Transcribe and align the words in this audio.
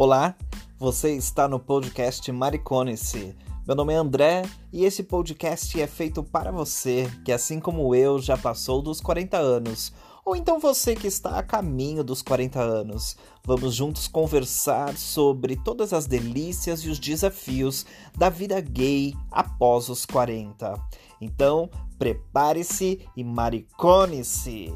Olá, 0.00 0.34
você 0.78 1.14
está 1.14 1.46
no 1.46 1.60
podcast 1.60 2.32
Maricone-se. 2.32 3.36
Meu 3.66 3.76
nome 3.76 3.92
é 3.92 3.96
André 3.96 4.48
e 4.72 4.86
esse 4.86 5.02
podcast 5.02 5.78
é 5.78 5.86
feito 5.86 6.22
para 6.22 6.50
você 6.50 7.06
que, 7.22 7.30
assim 7.30 7.60
como 7.60 7.94
eu, 7.94 8.18
já 8.18 8.34
passou 8.34 8.80
dos 8.80 8.98
40 8.98 9.36
anos. 9.36 9.92
Ou 10.24 10.34
então 10.34 10.58
você 10.58 10.96
que 10.96 11.06
está 11.06 11.38
a 11.38 11.42
caminho 11.42 12.02
dos 12.02 12.22
40 12.22 12.58
anos. 12.58 13.14
Vamos 13.44 13.74
juntos 13.74 14.08
conversar 14.08 14.96
sobre 14.96 15.54
todas 15.54 15.92
as 15.92 16.06
delícias 16.06 16.80
e 16.80 16.88
os 16.88 16.98
desafios 16.98 17.84
da 18.16 18.30
vida 18.30 18.58
gay 18.58 19.12
após 19.30 19.90
os 19.90 20.06
40. 20.06 20.80
Então, 21.20 21.68
prepare-se 21.98 23.06
e 23.14 23.22
maricone-se! 23.22 24.72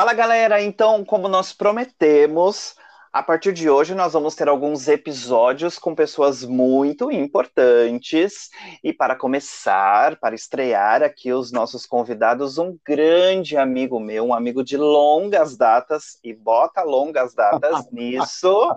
Fala 0.00 0.14
galera, 0.14 0.62
então, 0.62 1.04
como 1.04 1.28
nós 1.28 1.52
prometemos, 1.52 2.74
a 3.12 3.22
partir 3.22 3.52
de 3.52 3.68
hoje 3.68 3.94
nós 3.94 4.14
vamos 4.14 4.34
ter 4.34 4.48
alguns 4.48 4.88
episódios 4.88 5.78
com 5.78 5.94
pessoas 5.94 6.42
muito 6.42 7.12
importantes. 7.12 8.48
E 8.82 8.94
para 8.94 9.14
começar, 9.14 10.16
para 10.16 10.34
estrear 10.34 11.02
aqui 11.02 11.34
os 11.34 11.52
nossos 11.52 11.84
convidados, 11.84 12.56
um 12.56 12.78
grande 12.82 13.58
amigo 13.58 14.00
meu, 14.00 14.24
um 14.24 14.32
amigo 14.32 14.64
de 14.64 14.78
longas 14.78 15.54
datas, 15.54 16.18
e 16.24 16.32
bota 16.32 16.80
longas 16.82 17.34
datas 17.34 17.84
nisso, 17.92 18.74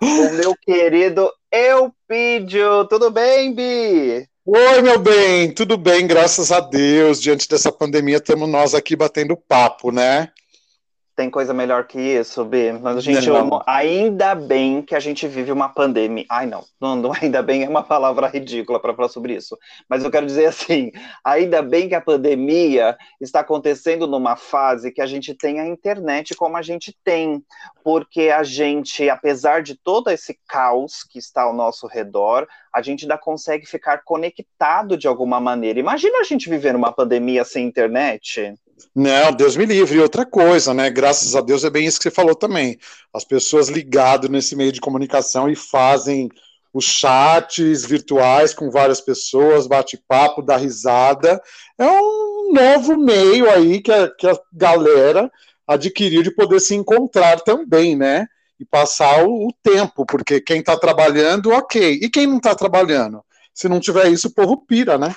o 0.00 0.32
meu 0.34 0.54
querido 0.54 1.32
Eupídio. 1.50 2.84
Tudo 2.84 3.10
bem, 3.10 3.52
Bi? 3.52 4.24
Oi, 4.46 4.82
meu 4.82 5.00
bem, 5.00 5.52
tudo 5.52 5.76
bem, 5.76 6.06
graças 6.06 6.52
a 6.52 6.60
Deus. 6.60 7.20
Diante 7.20 7.48
dessa 7.48 7.72
pandemia, 7.72 8.18
estamos 8.18 8.48
nós 8.48 8.72
aqui 8.72 8.94
batendo 8.94 9.36
papo, 9.36 9.90
né? 9.90 10.30
Tem 11.16 11.28
coisa 11.28 11.52
melhor 11.52 11.86
que 11.86 12.00
isso, 12.00 12.44
B. 12.44 12.72
Mas 12.72 12.96
a 12.96 13.00
gente 13.00 13.28
não. 13.28 13.62
ainda 13.66 14.34
bem 14.34 14.80
que 14.80 14.94
a 14.94 15.00
gente 15.00 15.26
vive 15.28 15.52
uma 15.52 15.68
pandemia. 15.68 16.24
Ai, 16.30 16.46
não. 16.46 16.64
não, 16.80 16.96
não 16.96 17.12
ainda 17.20 17.42
bem 17.42 17.64
é 17.64 17.68
uma 17.68 17.82
palavra 17.82 18.26
ridícula 18.26 18.80
para 18.80 18.94
falar 18.94 19.08
sobre 19.08 19.34
isso. 19.34 19.58
Mas 19.88 20.02
eu 20.02 20.10
quero 20.10 20.24
dizer 20.24 20.46
assim: 20.46 20.90
ainda 21.24 21.62
bem 21.62 21.88
que 21.88 21.94
a 21.94 22.00
pandemia 22.00 22.96
está 23.20 23.40
acontecendo 23.40 24.06
numa 24.06 24.36
fase 24.36 24.92
que 24.92 25.02
a 25.02 25.06
gente 25.06 25.34
tem 25.34 25.60
a 25.60 25.66
internet 25.66 26.34
como 26.34 26.56
a 26.56 26.62
gente 26.62 26.96
tem. 27.04 27.42
Porque 27.82 28.28
a 28.28 28.42
gente, 28.42 29.08
apesar 29.08 29.62
de 29.62 29.74
todo 29.74 30.10
esse 30.10 30.38
caos 30.48 31.02
que 31.02 31.18
está 31.18 31.42
ao 31.42 31.54
nosso 31.54 31.86
redor, 31.86 32.46
a 32.72 32.80
gente 32.82 33.04
ainda 33.04 33.18
consegue 33.18 33.66
ficar 33.66 34.02
conectado 34.04 34.96
de 34.96 35.08
alguma 35.08 35.40
maneira. 35.40 35.78
Imagina 35.80 36.18
a 36.18 36.24
gente 36.24 36.48
viver 36.48 36.74
uma 36.76 36.92
pandemia 36.92 37.44
sem 37.44 37.66
internet. 37.66 38.54
Não, 38.94 39.32
Deus 39.32 39.56
me 39.56 39.66
livre. 39.66 39.98
E 39.98 40.00
outra 40.00 40.24
coisa, 40.24 40.74
né? 40.74 40.90
Graças 40.90 41.34
a 41.34 41.40
Deus 41.40 41.64
é 41.64 41.70
bem 41.70 41.86
isso 41.86 41.98
que 41.98 42.04
você 42.04 42.10
falou 42.10 42.34
também. 42.34 42.78
As 43.12 43.24
pessoas 43.24 43.68
ligadas 43.68 44.30
nesse 44.30 44.54
meio 44.56 44.72
de 44.72 44.80
comunicação 44.80 45.48
e 45.48 45.56
fazem 45.56 46.28
os 46.72 46.84
chats 46.84 47.84
virtuais 47.84 48.54
com 48.54 48.70
várias 48.70 49.00
pessoas, 49.00 49.66
bate-papo, 49.66 50.42
dá 50.42 50.56
risada. 50.56 51.40
É 51.78 51.84
um 51.84 52.52
novo 52.52 52.96
meio 52.96 53.50
aí 53.50 53.80
que 53.80 53.90
a, 53.90 54.08
que 54.08 54.26
a 54.26 54.38
galera 54.52 55.30
adquiriu 55.66 56.22
de 56.22 56.30
poder 56.30 56.60
se 56.60 56.74
encontrar 56.74 57.40
também, 57.40 57.96
né? 57.96 58.26
E 58.58 58.64
passar 58.64 59.24
o, 59.24 59.48
o 59.48 59.52
tempo, 59.62 60.04
porque 60.04 60.40
quem 60.40 60.60
está 60.60 60.76
trabalhando, 60.76 61.50
ok. 61.50 61.98
E 62.02 62.08
quem 62.08 62.26
não 62.26 62.36
está 62.36 62.54
trabalhando? 62.54 63.24
Se 63.54 63.68
não 63.68 63.80
tiver 63.80 64.08
isso, 64.08 64.28
o 64.28 64.34
povo 64.34 64.56
pira, 64.66 64.98
né? 64.98 65.14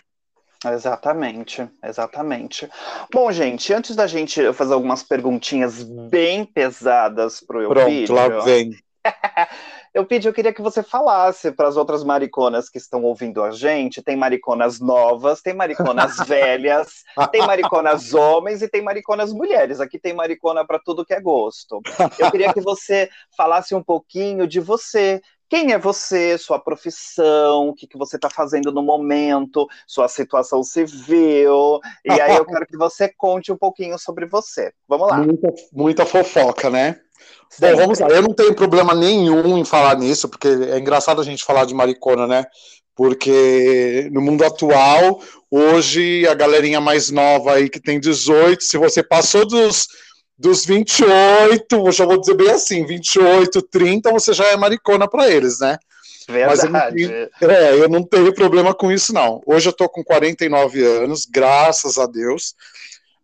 Exatamente, 0.71 1.67
exatamente. 1.83 2.69
Bom, 3.11 3.31
gente, 3.31 3.73
antes 3.73 3.95
da 3.95 4.07
gente 4.07 4.53
fazer 4.53 4.73
algumas 4.73 5.03
perguntinhas 5.03 5.83
bem 5.83 6.45
pesadas 6.45 7.41
pro 7.41 7.61
Eupídio... 7.61 8.15
Pronto, 8.15 8.33
lá 8.35 8.43
vem. 8.43 8.71
eu 9.93 10.05
pedi, 10.05 10.27
eu 10.27 10.33
queria 10.33 10.53
que 10.53 10.61
você 10.61 10.81
falasse 10.81 11.51
para 11.51 11.67
as 11.67 11.77
outras 11.77 12.03
mariconas 12.03 12.69
que 12.69 12.77
estão 12.77 13.03
ouvindo 13.03 13.43
a 13.43 13.51
gente. 13.51 14.01
Tem 14.01 14.15
mariconas 14.15 14.79
novas, 14.79 15.41
tem 15.41 15.53
mariconas 15.53 16.17
velhas, 16.25 17.03
tem 17.31 17.41
mariconas 17.45 18.13
homens 18.13 18.61
e 18.61 18.67
tem 18.67 18.81
mariconas 18.81 19.31
mulheres. 19.31 19.79
Aqui 19.79 19.99
tem 19.99 20.13
maricona 20.13 20.65
para 20.65 20.79
tudo 20.79 21.05
que 21.05 21.13
é 21.13 21.21
gosto. 21.21 21.81
Eu 22.17 22.31
queria 22.31 22.53
que 22.53 22.61
você 22.61 23.09
falasse 23.37 23.75
um 23.75 23.83
pouquinho 23.83 24.47
de 24.47 24.59
você, 24.59 25.21
quem 25.53 25.71
é 25.71 25.77
você, 25.77 26.35
sua 26.35 26.57
profissão, 26.57 27.69
o 27.69 27.75
que, 27.75 27.85
que 27.85 27.95
você 27.95 28.15
está 28.15 28.27
fazendo 28.27 28.71
no 28.71 28.81
momento, 28.81 29.67
sua 29.85 30.07
situação 30.07 30.63
civil. 30.63 31.79
E 32.03 32.11
aí 32.11 32.35
eu 32.37 32.43
quero 32.43 32.65
que 32.65 32.75
você 32.75 33.07
conte 33.15 33.51
um 33.51 33.55
pouquinho 33.55 33.99
sobre 33.99 34.25
você. 34.25 34.73
Vamos 34.87 35.11
lá. 35.11 35.19
Muita, 35.19 35.53
muita 35.71 36.05
fofoca, 36.07 36.71
né? 36.71 36.99
Bom, 37.59 37.75
vamos 37.75 37.99
lá. 37.99 38.07
Eu 38.07 38.23
não 38.23 38.33
tenho 38.33 38.55
problema 38.55 38.95
nenhum 38.95 39.55
em 39.55 39.63
falar 39.63 39.95
nisso, 39.95 40.27
porque 40.27 40.47
é 40.47 40.79
engraçado 40.79 41.21
a 41.21 41.23
gente 41.23 41.45
falar 41.45 41.65
de 41.65 41.75
maricona, 41.75 42.25
né? 42.25 42.45
Porque 42.95 44.09
no 44.11 44.21
mundo 44.21 44.43
atual, 44.43 45.21
hoje, 45.51 46.27
a 46.27 46.33
galerinha 46.33 46.81
mais 46.81 47.11
nova 47.11 47.53
aí 47.53 47.69
que 47.69 47.79
tem 47.79 47.99
18, 47.99 48.63
se 48.63 48.75
você 48.79 49.03
passou 49.03 49.47
dos 49.47 49.85
dos 50.43 50.65
28, 50.65 51.89
já 51.93 52.05
vou 52.05 52.19
dizer 52.19 52.33
bem 52.33 52.51
assim, 52.51 52.85
28, 52.85 53.61
30, 53.61 54.11
você 54.11 54.33
já 54.33 54.45
é 54.47 54.57
maricona 54.57 55.07
para 55.07 55.31
eles, 55.31 55.59
né? 55.59 55.79
Verdade. 56.27 56.69
Mas 56.69 56.91
eu 56.91 56.93
tenho, 56.93 57.49
é, 57.49 57.73
eu 57.75 57.87
não 57.87 58.03
tenho 58.03 58.33
problema 58.33 58.73
com 58.73 58.91
isso, 58.91 59.13
não. 59.13 59.41
Hoje 59.45 59.69
eu 59.69 59.73
tô 59.73 59.87
com 59.87 60.03
49 60.03 60.83
anos, 60.83 61.25
graças 61.25 61.97
a 61.97 62.05
Deus, 62.05 62.55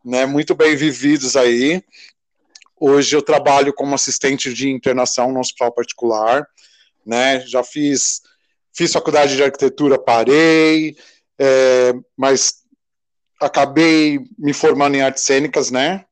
né? 0.03 0.25
Muito 0.25 0.55
bem 0.55 0.77
vividos 0.77 1.35
aí. 1.35 1.83
Hoje 2.79 3.17
eu 3.17 3.21
trabalho 3.21 3.73
como 3.73 3.95
assistente 3.95 4.53
de 4.53 4.69
internação 4.69 5.29
no 5.33 5.41
hospital 5.41 5.73
particular, 5.73 6.47
né? 7.05 7.41
Já 7.41 7.65
fiz, 7.65 8.21
fiz 8.71 8.93
faculdade 8.93 9.35
de 9.35 9.43
arquitetura, 9.43 9.99
parei, 9.99 10.95
é, 11.37 11.93
mas 12.15 12.63
acabei 13.41 14.21
me 14.37 14.53
formando 14.53 14.95
em 14.95 15.01
artes 15.01 15.23
cênicas, 15.23 15.69
né? 15.69 16.05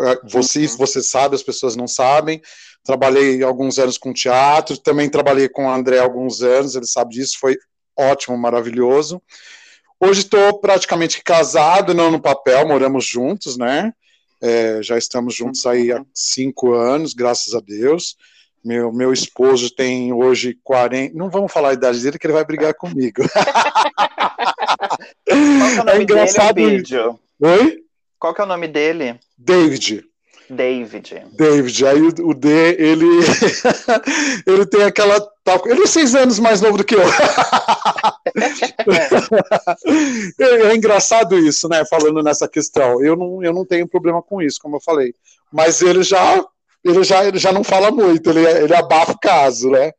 É, 0.00 0.18
você, 0.24 0.60
uhum. 0.60 0.76
você 0.76 1.02
sabe, 1.02 1.34
as 1.34 1.42
pessoas 1.42 1.76
não 1.76 1.86
sabem. 1.86 2.40
Trabalhei 2.84 3.42
alguns 3.42 3.78
anos 3.78 3.96
com 3.96 4.12
teatro, 4.12 4.76
também 4.76 5.08
trabalhei 5.08 5.48
com 5.48 5.66
o 5.66 5.70
André 5.70 5.98
alguns 5.98 6.42
anos, 6.42 6.74
ele 6.74 6.86
sabe 6.86 7.14
disso, 7.14 7.38
foi 7.38 7.56
ótimo, 7.96 8.36
maravilhoso. 8.36 9.22
Hoje 10.00 10.20
estou 10.20 10.58
praticamente 10.58 11.22
casado, 11.22 11.94
não 11.94 12.10
no 12.10 12.20
papel, 12.20 12.66
moramos 12.66 13.06
juntos, 13.06 13.56
né? 13.56 13.92
É, 14.40 14.82
já 14.82 14.98
estamos 14.98 15.34
juntos 15.34 15.64
aí 15.64 15.92
há 15.92 15.98
uhum. 15.98 16.06
cinco 16.12 16.72
anos, 16.72 17.14
graças 17.14 17.54
a 17.54 17.60
Deus. 17.60 18.16
Meu, 18.64 18.92
meu 18.92 19.12
esposo 19.12 19.74
tem 19.74 20.12
hoje 20.12 20.56
40. 20.62 21.16
Não 21.16 21.28
vamos 21.28 21.52
falar 21.52 21.70
a 21.70 21.74
idade 21.74 22.00
dele, 22.00 22.18
que 22.18 22.26
ele 22.26 22.34
vai 22.34 22.44
brigar 22.44 22.74
comigo. 22.74 23.22
É, 25.26 25.34
é 25.96 26.02
engraçado. 26.02 26.54
Dele, 26.54 26.82
Oi? 27.40 27.81
Qual 28.22 28.32
que 28.32 28.40
é 28.40 28.44
o 28.44 28.46
nome 28.46 28.68
dele? 28.68 29.18
David. 29.36 30.04
David. 30.48 31.24
David. 31.32 31.86
Aí 31.86 32.00
o, 32.00 32.32
D, 32.32 32.48
ele, 32.78 33.04
ele 34.46 34.64
tem 34.64 34.84
aquela. 34.84 35.16
Ele 35.66 35.82
é 35.82 35.86
seis 35.88 36.14
anos 36.14 36.38
mais 36.38 36.60
novo 36.60 36.78
do 36.78 36.84
que 36.84 36.94
eu. 36.94 37.02
é, 40.38 40.68
é 40.68 40.76
engraçado 40.76 41.36
isso, 41.36 41.68
né? 41.68 41.84
Falando 41.84 42.22
nessa 42.22 42.46
questão. 42.46 43.04
Eu 43.04 43.16
não, 43.16 43.42
eu 43.42 43.52
não 43.52 43.66
tenho 43.66 43.88
problema 43.88 44.22
com 44.22 44.40
isso, 44.40 44.60
como 44.62 44.76
eu 44.76 44.80
falei. 44.80 45.12
Mas 45.52 45.82
ele 45.82 46.04
já, 46.04 46.44
ele 46.84 47.02
já, 47.02 47.24
ele 47.24 47.38
já 47.38 47.50
não 47.50 47.64
fala 47.64 47.90
muito, 47.90 48.30
ele, 48.30 48.46
ele 48.46 48.74
abafa 48.76 49.10
o 49.10 49.18
caso, 49.18 49.68
né? 49.68 49.90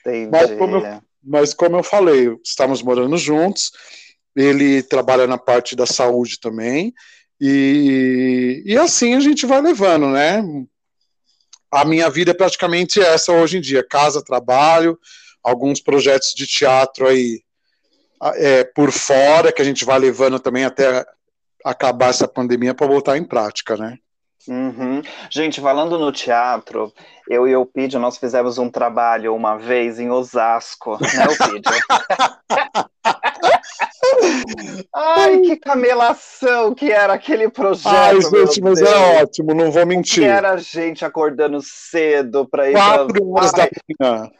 Entendi. 0.00 0.28
Mas 0.30 0.50
como, 0.58 0.76
eu, 0.76 1.00
mas 1.24 1.54
como 1.54 1.78
eu 1.78 1.82
falei, 1.82 2.36
estamos 2.44 2.82
morando 2.82 3.16
juntos. 3.16 3.70
Ele 4.36 4.82
trabalha 4.82 5.26
na 5.26 5.38
parte 5.38 5.74
da 5.74 5.86
saúde 5.86 6.38
também. 6.38 6.92
E, 7.40 8.62
e 8.66 8.76
assim 8.76 9.14
a 9.14 9.20
gente 9.20 9.46
vai 9.46 9.60
levando, 9.60 10.08
né? 10.08 10.42
A 11.70 11.84
minha 11.84 12.10
vida 12.10 12.32
é 12.32 12.34
praticamente 12.34 13.00
essa 13.00 13.32
hoje 13.32 13.58
em 13.58 13.60
dia: 13.60 13.86
casa, 13.86 14.22
trabalho, 14.22 14.98
alguns 15.42 15.80
projetos 15.80 16.34
de 16.34 16.46
teatro 16.46 17.06
aí 17.06 17.42
é, 18.34 18.64
por 18.64 18.92
fora, 18.92 19.52
que 19.52 19.62
a 19.62 19.64
gente 19.64 19.84
vai 19.84 19.98
levando 19.98 20.38
também 20.38 20.64
até 20.64 21.06
acabar 21.64 22.10
essa 22.10 22.28
pandemia 22.28 22.74
para 22.74 22.86
voltar 22.86 23.16
em 23.16 23.24
prática, 23.24 23.76
né? 23.76 23.96
Uhum. 24.48 25.02
Gente, 25.30 25.60
falando 25.60 25.98
no 25.98 26.10
teatro, 26.10 26.92
eu 27.28 27.46
e 27.46 27.54
o 27.54 27.66
Pídio, 27.66 28.00
nós 28.00 28.16
fizemos 28.16 28.58
um 28.58 28.70
trabalho 28.70 29.34
uma 29.34 29.56
vez 29.56 29.98
em 29.98 30.10
Osasco, 30.10 30.98
né, 31.00 31.26
o 31.26 31.50
Pídio? 31.50 31.70
Ai, 34.94 35.38
que 35.40 35.56
camelação 35.56 36.74
que 36.74 36.90
era 36.90 37.14
aquele 37.14 37.48
projeto. 37.48 37.94
Ai, 37.94 38.20
gente, 38.20 38.60
mas 38.60 38.80
é 38.80 39.22
ótimo, 39.22 39.54
não 39.54 39.70
vou 39.70 39.86
mentir. 39.86 40.24
Que 40.24 40.28
era 40.28 40.56
gente 40.56 41.04
acordando 41.04 41.60
cedo 41.62 42.46
para 42.48 42.70
ir. 42.70 42.74
Quatro 42.74 43.30
horas 43.30 43.52
da 43.52 43.68
manhã. 44.00 44.30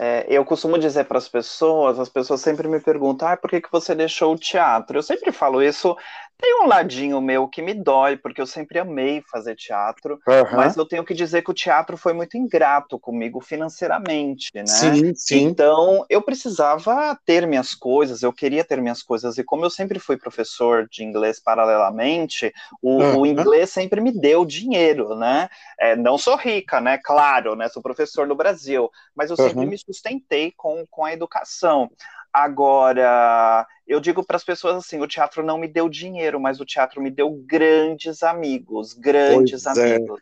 É, 0.00 0.24
eu 0.28 0.44
costumo 0.44 0.78
dizer 0.78 1.06
para 1.06 1.18
as 1.18 1.28
pessoas, 1.28 1.98
as 1.98 2.08
pessoas 2.08 2.40
sempre 2.40 2.68
me 2.68 2.78
perguntam, 2.78 3.26
ah, 3.26 3.36
por 3.36 3.50
que, 3.50 3.60
que 3.60 3.72
você 3.72 3.96
deixou 3.96 4.32
o 4.32 4.38
teatro? 4.38 4.96
Eu 4.98 5.02
sempre 5.02 5.32
falo 5.32 5.60
isso 5.60 5.96
tem 6.40 6.62
um 6.62 6.66
ladinho 6.66 7.20
meu 7.20 7.48
que 7.48 7.60
me 7.60 7.74
dói, 7.74 8.16
porque 8.16 8.40
eu 8.40 8.46
sempre 8.46 8.78
amei 8.78 9.22
fazer 9.28 9.56
teatro, 9.56 10.20
uhum. 10.26 10.56
mas 10.56 10.76
eu 10.76 10.86
tenho 10.86 11.04
que 11.04 11.12
dizer 11.12 11.42
que 11.42 11.50
o 11.50 11.54
teatro 11.54 11.96
foi 11.96 12.12
muito 12.12 12.36
ingrato 12.36 12.98
comigo 12.98 13.40
financeiramente, 13.40 14.50
né? 14.54 14.64
Sim, 14.66 15.14
sim. 15.14 15.42
Então, 15.42 16.06
eu 16.08 16.22
precisava 16.22 17.18
ter 17.26 17.46
minhas 17.46 17.74
coisas, 17.74 18.22
eu 18.22 18.32
queria 18.32 18.62
ter 18.62 18.80
minhas 18.80 19.02
coisas, 19.02 19.36
e 19.36 19.42
como 19.42 19.64
eu 19.64 19.70
sempre 19.70 19.98
fui 19.98 20.16
professor 20.16 20.88
de 20.88 21.02
inglês 21.02 21.40
paralelamente, 21.40 22.52
o, 22.80 23.02
uhum. 23.02 23.20
o 23.20 23.26
inglês 23.26 23.70
sempre 23.70 24.00
me 24.00 24.12
deu 24.12 24.44
dinheiro, 24.44 25.16
né? 25.16 25.48
É, 25.78 25.96
não 25.96 26.16
sou 26.16 26.36
rica, 26.36 26.80
né? 26.80 26.98
Claro, 26.98 27.56
né? 27.56 27.68
Sou 27.68 27.82
professor 27.82 28.28
no 28.28 28.36
Brasil, 28.36 28.88
mas 29.14 29.30
eu 29.30 29.36
sempre 29.36 29.64
uhum. 29.64 29.70
me 29.70 29.78
sustentei 29.78 30.52
com, 30.56 30.86
com 30.88 31.04
a 31.04 31.12
educação. 31.12 31.90
Agora, 32.32 33.66
eu 33.86 34.00
digo 34.00 34.22
para 34.22 34.36
as 34.36 34.44
pessoas 34.44 34.76
assim: 34.76 35.00
o 35.00 35.06
teatro 35.06 35.42
não 35.42 35.58
me 35.58 35.66
deu 35.66 35.88
dinheiro, 35.88 36.38
mas 36.38 36.60
o 36.60 36.64
teatro 36.64 37.00
me 37.00 37.10
deu 37.10 37.30
grandes 37.46 38.22
amigos, 38.22 38.92
grandes 38.92 39.64
pois 39.64 39.78
é. 39.78 39.94
amigos. 39.96 40.20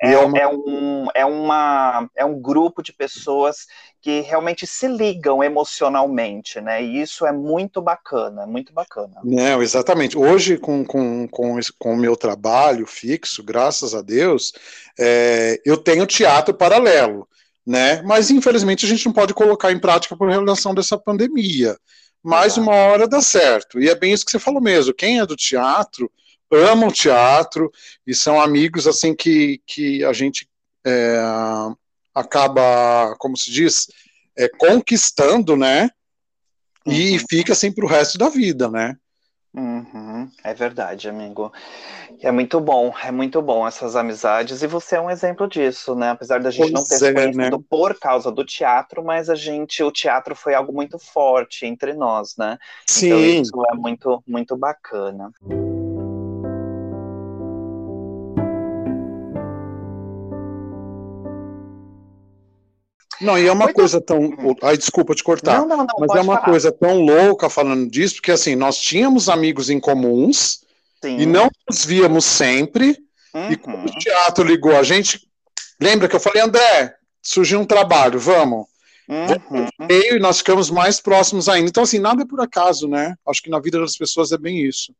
É. 0.00 0.12
É, 0.12 0.18
uma... 0.18 0.38
é, 0.38 0.48
um, 0.48 1.06
é, 1.14 1.24
uma, 1.24 2.10
é 2.16 2.24
um 2.24 2.40
grupo 2.40 2.82
de 2.82 2.92
pessoas 2.92 3.66
que 4.00 4.20
realmente 4.22 4.66
se 4.66 4.88
ligam 4.88 5.44
emocionalmente, 5.44 6.60
né? 6.60 6.82
E 6.82 7.00
isso 7.00 7.24
é 7.24 7.32
muito 7.32 7.80
bacana, 7.80 8.46
muito 8.46 8.72
bacana. 8.72 9.20
Não, 9.22 9.62
exatamente. 9.62 10.18
Hoje, 10.18 10.58
com, 10.58 10.84
com, 10.84 11.28
com, 11.28 11.60
com 11.78 11.94
o 11.94 11.96
meu 11.96 12.16
trabalho 12.16 12.84
fixo, 12.86 13.44
graças 13.44 13.94
a 13.94 14.02
Deus, 14.02 14.52
é, 14.98 15.60
eu 15.64 15.76
tenho 15.76 16.06
teatro 16.06 16.52
paralelo 16.52 17.28
né? 17.66 18.02
Mas 18.02 18.30
infelizmente 18.30 18.84
a 18.84 18.88
gente 18.88 19.06
não 19.06 19.12
pode 19.12 19.34
colocar 19.34 19.72
em 19.72 19.78
prática 19.78 20.16
por 20.16 20.28
relação 20.28 20.74
dessa 20.74 20.98
pandemia. 20.98 21.76
Mas 22.22 22.56
uma 22.56 22.72
hora 22.72 23.08
dá 23.08 23.20
certo. 23.20 23.80
E 23.80 23.88
é 23.88 23.94
bem 23.94 24.12
isso 24.12 24.24
que 24.24 24.30
você 24.30 24.38
falou 24.38 24.60
mesmo. 24.60 24.94
Quem 24.94 25.18
é 25.18 25.26
do 25.26 25.36
teatro 25.36 26.10
ama 26.52 26.86
o 26.86 26.92
teatro 26.92 27.72
e 28.06 28.14
são 28.14 28.40
amigos 28.40 28.86
assim 28.86 29.14
que, 29.14 29.60
que 29.66 30.04
a 30.04 30.12
gente 30.12 30.46
é, 30.84 31.18
acaba, 32.14 33.16
como 33.18 33.36
se 33.36 33.50
diz, 33.50 33.88
é, 34.36 34.48
conquistando, 34.48 35.56
né? 35.56 35.88
E 36.86 37.12
uhum. 37.12 37.24
fica 37.28 37.52
assim 37.52 37.72
para 37.72 37.84
o 37.84 37.88
resto 37.88 38.18
da 38.18 38.28
vida, 38.28 38.68
né? 38.68 38.96
Uhum, 39.54 40.30
é 40.42 40.54
verdade, 40.54 41.08
amigo. 41.10 41.52
É 42.22 42.30
muito 42.30 42.58
bom, 42.58 42.94
é 43.04 43.10
muito 43.10 43.42
bom 43.42 43.66
essas 43.66 43.96
amizades, 43.96 44.62
e 44.62 44.66
você 44.66 44.96
é 44.96 45.00
um 45.00 45.10
exemplo 45.10 45.46
disso, 45.46 45.94
né? 45.94 46.10
Apesar 46.10 46.40
da 46.40 46.50
gente 46.50 46.70
pois 46.70 46.72
não 46.72 46.84
ter 46.84 46.96
se 46.96 47.06
é, 47.06 47.12
conhecido 47.12 47.58
né? 47.58 47.64
por 47.68 47.98
causa 47.98 48.30
do 48.30 48.44
teatro, 48.44 49.04
mas 49.04 49.28
a 49.28 49.34
gente, 49.34 49.82
o 49.82 49.90
teatro 49.90 50.34
foi 50.34 50.54
algo 50.54 50.72
muito 50.72 50.98
forte 50.98 51.66
entre 51.66 51.92
nós, 51.92 52.34
né? 52.38 52.52
Então, 52.52 52.60
Sim. 52.86 53.06
Então 53.06 53.24
isso 53.24 53.64
é 53.70 53.74
muito, 53.74 54.22
muito 54.26 54.56
bacana. 54.56 55.30
Não, 63.22 63.38
e 63.38 63.46
é 63.46 63.52
uma 63.52 63.64
Muito... 63.64 63.76
coisa 63.76 64.00
tão. 64.00 64.30
Ai, 64.62 64.76
desculpa 64.76 65.14
te 65.14 65.22
cortar. 65.22 65.60
Não, 65.60 65.68
não, 65.68 65.76
não, 65.78 65.86
mas 65.98 66.10
é 66.10 66.20
uma 66.20 66.34
falar. 66.34 66.46
coisa 66.46 66.72
tão 66.72 67.00
louca 67.00 67.48
falando 67.48 67.88
disso, 67.90 68.16
porque 68.16 68.32
assim, 68.32 68.56
nós 68.56 68.76
tínhamos 68.76 69.28
amigos 69.28 69.70
em 69.70 69.78
comuns 69.78 70.60
Sim. 71.02 71.18
e 71.18 71.26
não 71.26 71.48
nos 71.68 71.84
víamos 71.84 72.24
sempre. 72.24 72.98
Uhum. 73.32 73.50
E 73.50 73.56
quando 73.56 73.88
o 73.88 73.98
teatro 73.98 74.44
ligou 74.44 74.76
a 74.76 74.82
gente, 74.82 75.20
lembra 75.80 76.08
que 76.08 76.16
eu 76.16 76.20
falei, 76.20 76.42
André, 76.42 76.94
surgiu 77.22 77.60
um 77.60 77.64
trabalho, 77.64 78.18
vamos. 78.18 78.66
Uhum. 79.08 79.66
E 79.88 80.18
nós 80.18 80.38
ficamos 80.38 80.70
mais 80.70 81.00
próximos 81.00 81.48
ainda. 81.48 81.68
Então, 81.68 81.82
assim, 81.82 81.98
nada 81.98 82.22
é 82.22 82.26
por 82.26 82.40
acaso, 82.40 82.88
né? 82.88 83.14
Acho 83.26 83.42
que 83.42 83.50
na 83.50 83.60
vida 83.60 83.80
das 83.80 83.96
pessoas 83.96 84.32
é 84.32 84.38
bem 84.38 84.64
isso. 84.66 84.94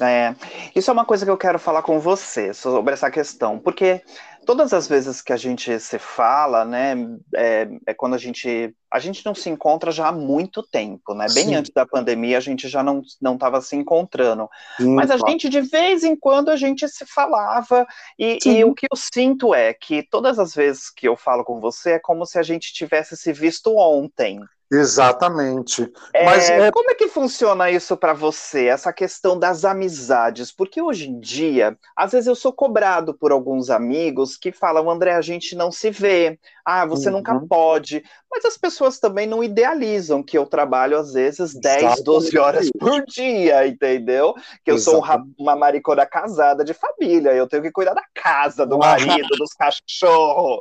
É, 0.00 0.34
isso 0.74 0.90
é 0.90 0.92
uma 0.92 1.04
coisa 1.04 1.24
que 1.24 1.30
eu 1.30 1.36
quero 1.36 1.58
falar 1.58 1.82
com 1.82 2.00
você 2.00 2.52
sobre 2.52 2.94
essa 2.94 3.10
questão, 3.10 3.60
porque 3.60 4.02
todas 4.44 4.72
as 4.72 4.86
vezes 4.86 5.20
que 5.20 5.32
a 5.32 5.36
gente 5.36 5.78
se 5.80 5.98
fala, 5.98 6.64
né, 6.64 6.94
é, 7.34 7.68
é, 7.86 7.94
quando 7.94 8.14
a 8.14 8.18
gente 8.18 8.74
a 8.90 9.00
gente 9.00 9.26
não 9.26 9.34
se 9.34 9.50
encontra 9.50 9.90
já 9.90 10.06
há 10.08 10.12
muito 10.12 10.62
tempo, 10.62 11.14
né? 11.14 11.26
Bem 11.34 11.46
Sim. 11.46 11.54
antes 11.56 11.72
da 11.72 11.84
pandemia 11.84 12.38
a 12.38 12.40
gente 12.40 12.68
já 12.68 12.82
não 12.82 13.02
não 13.20 13.34
estava 13.34 13.60
se 13.60 13.74
encontrando, 13.74 14.48
Sim, 14.76 14.94
mas 14.94 15.10
a 15.10 15.18
claro. 15.18 15.32
gente 15.32 15.48
de 15.48 15.60
vez 15.60 16.04
em 16.04 16.14
quando 16.14 16.48
a 16.50 16.56
gente 16.56 16.88
se 16.88 17.04
falava 17.04 17.86
e, 18.18 18.38
e, 18.46 18.64
o 18.64 18.74
que 18.74 18.86
eu 18.90 18.96
sinto 18.96 19.54
é 19.54 19.74
que 19.74 20.02
todas 20.08 20.38
as 20.38 20.54
vezes 20.54 20.90
que 20.90 21.08
eu 21.08 21.16
falo 21.16 21.44
com 21.44 21.60
você 21.60 21.92
é 21.92 21.98
como 21.98 22.24
se 22.24 22.38
a 22.38 22.42
gente 22.42 22.72
tivesse 22.72 23.16
se 23.16 23.32
visto 23.32 23.76
ontem. 23.76 24.40
Exatamente. 24.78 25.90
É, 26.12 26.24
Mas 26.24 26.48
é... 26.50 26.70
como 26.70 26.90
é 26.90 26.94
que 26.94 27.08
funciona 27.08 27.70
isso 27.70 27.96
para 27.96 28.12
você, 28.12 28.66
essa 28.66 28.92
questão 28.92 29.38
das 29.38 29.64
amizades? 29.64 30.50
Porque 30.50 30.80
hoje 30.80 31.08
em 31.08 31.20
dia, 31.20 31.76
às 31.96 32.12
vezes 32.12 32.26
eu 32.26 32.34
sou 32.34 32.52
cobrado 32.52 33.14
por 33.14 33.32
alguns 33.32 33.70
amigos 33.70 34.36
que 34.36 34.52
falam, 34.52 34.90
André, 34.90 35.12
a 35.12 35.20
gente 35.20 35.54
não 35.54 35.70
se 35.70 35.90
vê, 35.90 36.38
ah, 36.64 36.86
você 36.86 37.08
uhum. 37.08 37.16
nunca 37.16 37.38
pode. 37.48 38.02
Mas 38.30 38.44
as 38.44 38.56
pessoas 38.56 38.98
também 38.98 39.26
não 39.26 39.44
idealizam 39.44 40.22
que 40.22 40.36
eu 40.36 40.46
trabalho 40.46 40.98
às 40.98 41.12
vezes 41.12 41.54
10, 41.54 41.76
Exatamente. 41.76 42.04
12 42.04 42.38
horas 42.38 42.70
por 42.78 43.04
dia, 43.06 43.66
entendeu? 43.66 44.34
Que 44.64 44.70
eu 44.70 44.76
Exatamente. 44.76 45.34
sou 45.36 45.44
uma 45.44 45.54
maricona 45.56 46.06
casada 46.06 46.64
de 46.64 46.74
família, 46.74 47.32
eu 47.32 47.46
tenho 47.46 47.62
que 47.62 47.70
cuidar 47.70 47.94
da 47.94 48.04
casa, 48.14 48.66
do 48.66 48.78
marido, 48.78 49.28
dos 49.38 49.52
cachorros. 49.52 50.60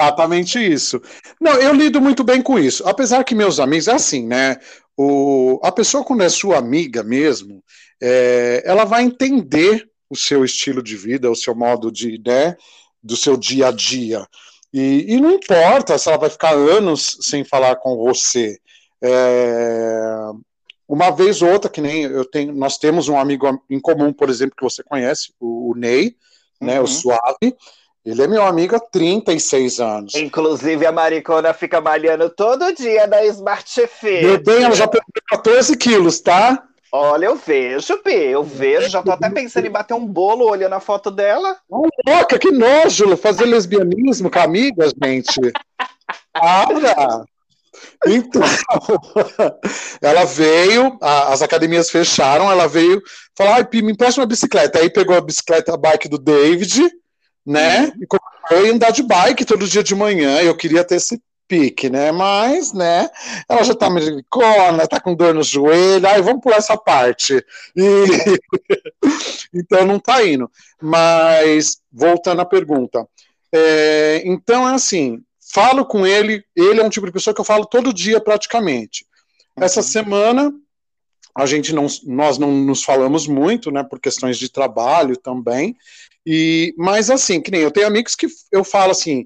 Exatamente 0.00 0.58
isso. 0.58 1.00
Não, 1.40 1.54
eu 1.54 1.72
lido 1.74 2.00
muito 2.00 2.22
bem 2.22 2.40
com 2.40 2.58
isso. 2.58 2.86
Apesar 2.86 3.24
que 3.24 3.34
meus 3.34 3.58
amigos, 3.58 3.88
é 3.88 3.92
assim, 3.92 4.26
né? 4.26 4.56
O, 4.96 5.60
a 5.62 5.72
pessoa, 5.72 6.04
quando 6.04 6.22
é 6.22 6.28
sua 6.28 6.56
amiga 6.56 7.02
mesmo, 7.02 7.62
é, 8.00 8.62
ela 8.64 8.84
vai 8.84 9.02
entender 9.02 9.88
o 10.08 10.16
seu 10.16 10.44
estilo 10.44 10.82
de 10.82 10.96
vida, 10.96 11.30
o 11.30 11.36
seu 11.36 11.54
modo 11.54 11.90
de, 11.90 12.20
né, 12.24 12.56
do 13.02 13.16
seu 13.16 13.36
dia 13.36 13.68
a 13.68 13.72
dia. 13.72 14.26
E, 14.72 15.14
e 15.14 15.20
não 15.20 15.32
importa 15.32 15.98
se 15.98 16.08
ela 16.08 16.18
vai 16.18 16.30
ficar 16.30 16.54
anos 16.54 17.18
sem 17.20 17.44
falar 17.44 17.76
com 17.76 17.96
você. 17.96 18.58
É, 19.02 20.30
uma 20.86 21.10
vez 21.10 21.42
ou 21.42 21.50
outra, 21.50 21.70
que 21.70 21.80
nem 21.80 22.02
eu 22.02 22.24
tenho, 22.24 22.52
nós 22.54 22.78
temos 22.78 23.08
um 23.08 23.18
amigo 23.18 23.46
em 23.68 23.80
comum, 23.80 24.12
por 24.12 24.30
exemplo, 24.30 24.56
que 24.56 24.64
você 24.64 24.82
conhece, 24.82 25.32
o, 25.38 25.72
o 25.72 25.74
Ney, 25.74 26.16
né, 26.60 26.78
uhum. 26.78 26.84
o 26.84 26.88
Suave. 26.88 27.56
Ele 28.08 28.22
é 28.22 28.26
meu 28.26 28.42
amigo 28.42 28.74
há 28.74 28.80
36 28.80 29.80
anos. 29.80 30.14
Inclusive, 30.14 30.86
a 30.86 30.90
Maricona 30.90 31.52
fica 31.52 31.78
malhando 31.78 32.30
todo 32.30 32.72
dia 32.72 33.06
na 33.06 33.22
Smart 33.26 33.86
Fit. 33.86 34.24
Meu 34.24 34.42
bem, 34.42 34.62
ela 34.62 34.74
já 34.74 34.88
perdeu 34.88 35.22
14 35.28 35.76
quilos, 35.76 36.18
tá? 36.18 36.64
Olha, 36.90 37.26
eu 37.26 37.36
vejo, 37.36 37.98
P, 37.98 38.10
eu 38.10 38.42
vejo, 38.42 38.88
já 38.88 39.02
tô 39.02 39.10
até 39.12 39.28
pensando 39.28 39.66
em 39.66 39.70
bater 39.70 39.92
um 39.92 40.06
bolo 40.06 40.48
olhando 40.48 40.72
a 40.72 40.80
foto 40.80 41.10
dela. 41.10 41.58
Oh, 41.68 41.86
louca, 42.06 42.38
que 42.38 42.50
nojo, 42.50 43.14
fazer 43.18 43.44
lesbianismo 43.44 44.30
com 44.30 44.38
amigas, 44.38 44.94
gente. 45.04 45.52
Para! 46.32 47.24
Então, 48.06 48.40
ela 50.00 50.24
veio, 50.24 50.96
a, 51.02 51.34
as 51.34 51.42
academias 51.42 51.90
fecharam, 51.90 52.50
ela 52.50 52.66
veio 52.66 53.02
falar, 53.36 53.56
ai, 53.56 53.66
Pi, 53.66 53.82
me 53.82 53.92
empresta 53.92 54.22
uma 54.22 54.26
bicicleta. 54.26 54.78
Aí 54.78 54.88
pegou 54.88 55.14
a 55.14 55.20
bicicleta, 55.20 55.74
a 55.74 55.76
bike 55.76 56.08
do 56.08 56.16
David, 56.16 56.88
né? 57.48 57.86
Uhum. 57.86 58.02
E 58.02 58.06
começou 58.06 58.68
a 58.68 58.74
andar 58.74 58.90
de 58.90 59.02
bike 59.02 59.44
todo 59.46 59.66
dia 59.66 59.82
de 59.82 59.94
manhã. 59.94 60.40
Eu 60.42 60.54
queria 60.54 60.84
ter 60.84 60.96
esse 60.96 61.20
pique, 61.48 61.88
né? 61.88 62.12
Mas, 62.12 62.74
né? 62.74 63.08
Ela 63.48 63.64
já 63.64 63.74
tá 63.74 63.88
melicona, 63.88 64.86
tá 64.86 65.00
com 65.00 65.14
dor 65.14 65.32
no 65.32 65.42
joelho. 65.42 66.06
Ai, 66.06 66.20
vamos 66.20 66.42
pular 66.42 66.58
essa 66.58 66.76
parte. 66.76 67.42
E... 67.74 67.82
então 69.54 69.86
não 69.86 69.98
tá 69.98 70.22
indo. 70.24 70.50
Mas, 70.80 71.78
voltando 71.90 72.42
à 72.42 72.44
pergunta. 72.44 73.08
É, 73.50 74.22
então 74.26 74.68
é 74.68 74.74
assim, 74.74 75.22
falo 75.40 75.86
com 75.86 76.06
ele, 76.06 76.44
ele 76.54 76.82
é 76.82 76.84
um 76.84 76.90
tipo 76.90 77.06
de 77.06 77.12
pessoa 77.12 77.32
que 77.32 77.40
eu 77.40 77.46
falo 77.46 77.64
todo 77.64 77.94
dia 77.94 78.20
praticamente. 78.20 79.06
Uhum. 79.56 79.64
Essa 79.64 79.80
semana 79.80 80.52
a 81.38 81.46
gente 81.46 81.72
não, 81.72 81.86
nós 82.04 82.36
não 82.36 82.50
nos 82.50 82.82
falamos 82.82 83.28
muito, 83.28 83.70
né, 83.70 83.84
por 83.84 84.00
questões 84.00 84.36
de 84.36 84.50
trabalho 84.50 85.16
também, 85.16 85.76
e, 86.26 86.74
mas 86.76 87.10
assim, 87.10 87.40
que 87.40 87.50
nem 87.50 87.60
eu 87.60 87.70
tenho 87.70 87.86
amigos 87.86 88.16
que 88.16 88.26
eu 88.50 88.64
falo 88.64 88.90
assim, 88.90 89.24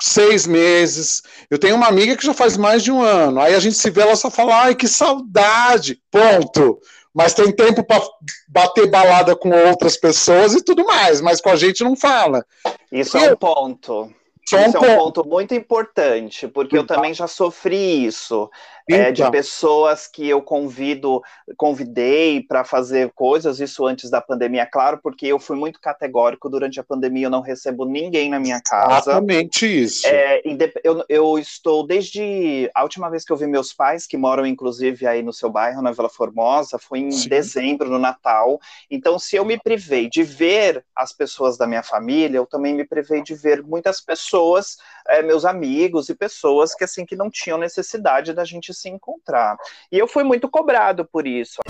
seis 0.00 0.46
meses. 0.46 1.22
Eu 1.50 1.58
tenho 1.58 1.76
uma 1.76 1.86
amiga 1.86 2.16
que 2.16 2.26
já 2.26 2.34
faz 2.34 2.56
mais 2.56 2.82
de 2.82 2.90
um 2.90 3.00
ano. 3.00 3.40
Aí 3.40 3.54
a 3.54 3.60
gente 3.60 3.76
se 3.76 3.90
vê, 3.90 4.00
ela 4.00 4.16
só 4.16 4.30
fala, 4.30 4.62
ai, 4.62 4.74
que 4.74 4.88
saudade. 4.88 6.00
Ponto. 6.10 6.80
Mas 7.14 7.32
tem 7.32 7.52
tempo 7.52 7.84
para 7.84 8.02
bater 8.48 8.90
balada 8.90 9.36
com 9.36 9.50
outras 9.50 9.96
pessoas 9.96 10.54
e 10.54 10.64
tudo 10.64 10.84
mais, 10.84 11.20
mas 11.20 11.40
com 11.40 11.50
a 11.50 11.56
gente 11.56 11.84
não 11.84 11.94
fala. 11.94 12.44
Isso 12.90 13.16
é 13.16 13.30
um 13.30 13.36
ponto. 13.36 14.12
Isso 14.44 14.56
é 14.56 14.68
um 14.68 14.72
ponto. 14.72 14.86
ponto 14.86 15.28
muito 15.28 15.54
importante, 15.54 16.48
porque 16.48 16.76
eu 16.76 16.86
também 16.86 17.14
já 17.14 17.28
sofri 17.28 18.04
isso. 18.04 18.50
Então. 18.88 19.00
é, 19.00 19.12
de 19.12 19.22
então. 19.22 19.30
pessoas 19.30 20.06
que 20.06 20.28
eu 20.28 20.42
convido, 20.42 21.22
convidei 21.56 22.42
para 22.42 22.64
fazer 22.64 23.10
coisas, 23.14 23.60
isso 23.60 23.86
antes 23.86 24.10
da 24.10 24.20
pandemia, 24.20 24.66
claro, 24.66 25.00
porque 25.02 25.26
eu 25.26 25.38
fui 25.38 25.56
muito 25.56 25.80
categórico 25.80 26.48
durante 26.48 26.78
a 26.78 26.84
pandemia, 26.84 27.26
eu 27.26 27.30
não 27.30 27.40
recebo 27.40 27.84
ninguém 27.84 28.28
na 28.28 28.38
minha 28.38 28.60
casa. 28.60 29.10
Exatamente 29.10 29.66
isso. 29.66 30.06
É, 30.06 30.42
eu, 30.82 31.04
eu 31.08 31.38
estou 31.38 31.86
desde 31.86 32.70
a 32.74 32.82
última 32.82 33.08
vez 33.08 33.24
que 33.24 33.32
eu 33.32 33.36
vi 33.36 33.46
meus 33.46 33.72
pais, 33.72 34.06
que 34.06 34.16
moram 34.16 34.46
inclusive 34.46 35.06
aí 35.06 35.22
no 35.22 35.32
seu 35.32 35.50
bairro, 35.50 35.80
na 35.80 35.92
Vila 35.92 36.08
Formosa, 36.08 36.78
foi 36.78 36.98
em 36.98 37.10
Sim. 37.10 37.28
dezembro, 37.28 37.88
no 37.88 37.98
Natal. 37.98 38.60
Então, 38.90 39.18
se 39.18 39.36
eu 39.36 39.44
me 39.44 39.58
privei 39.58 40.08
de 40.08 40.22
ver 40.22 40.84
as 40.94 41.12
pessoas 41.12 41.56
da 41.56 41.66
minha 41.66 41.82
família, 41.82 42.38
eu 42.38 42.46
também 42.46 42.74
me 42.74 42.84
privei 42.84 43.22
de 43.22 43.34
ver 43.34 43.62
muitas 43.62 44.00
pessoas, 44.00 44.76
é, 45.08 45.22
meus 45.22 45.44
amigos 45.44 46.08
e 46.08 46.14
pessoas 46.14 46.74
que 46.74 46.84
assim 46.84 47.06
que 47.06 47.16
não 47.16 47.30
tinham 47.30 47.58
necessidade 47.58 48.32
da 48.32 48.44
gente 48.44 48.73
se 48.74 48.88
encontrar. 48.88 49.56
E 49.90 49.98
eu 49.98 50.06
fui 50.08 50.24
muito 50.24 50.48
cobrado 50.48 51.04
por 51.04 51.26
isso 51.26 51.60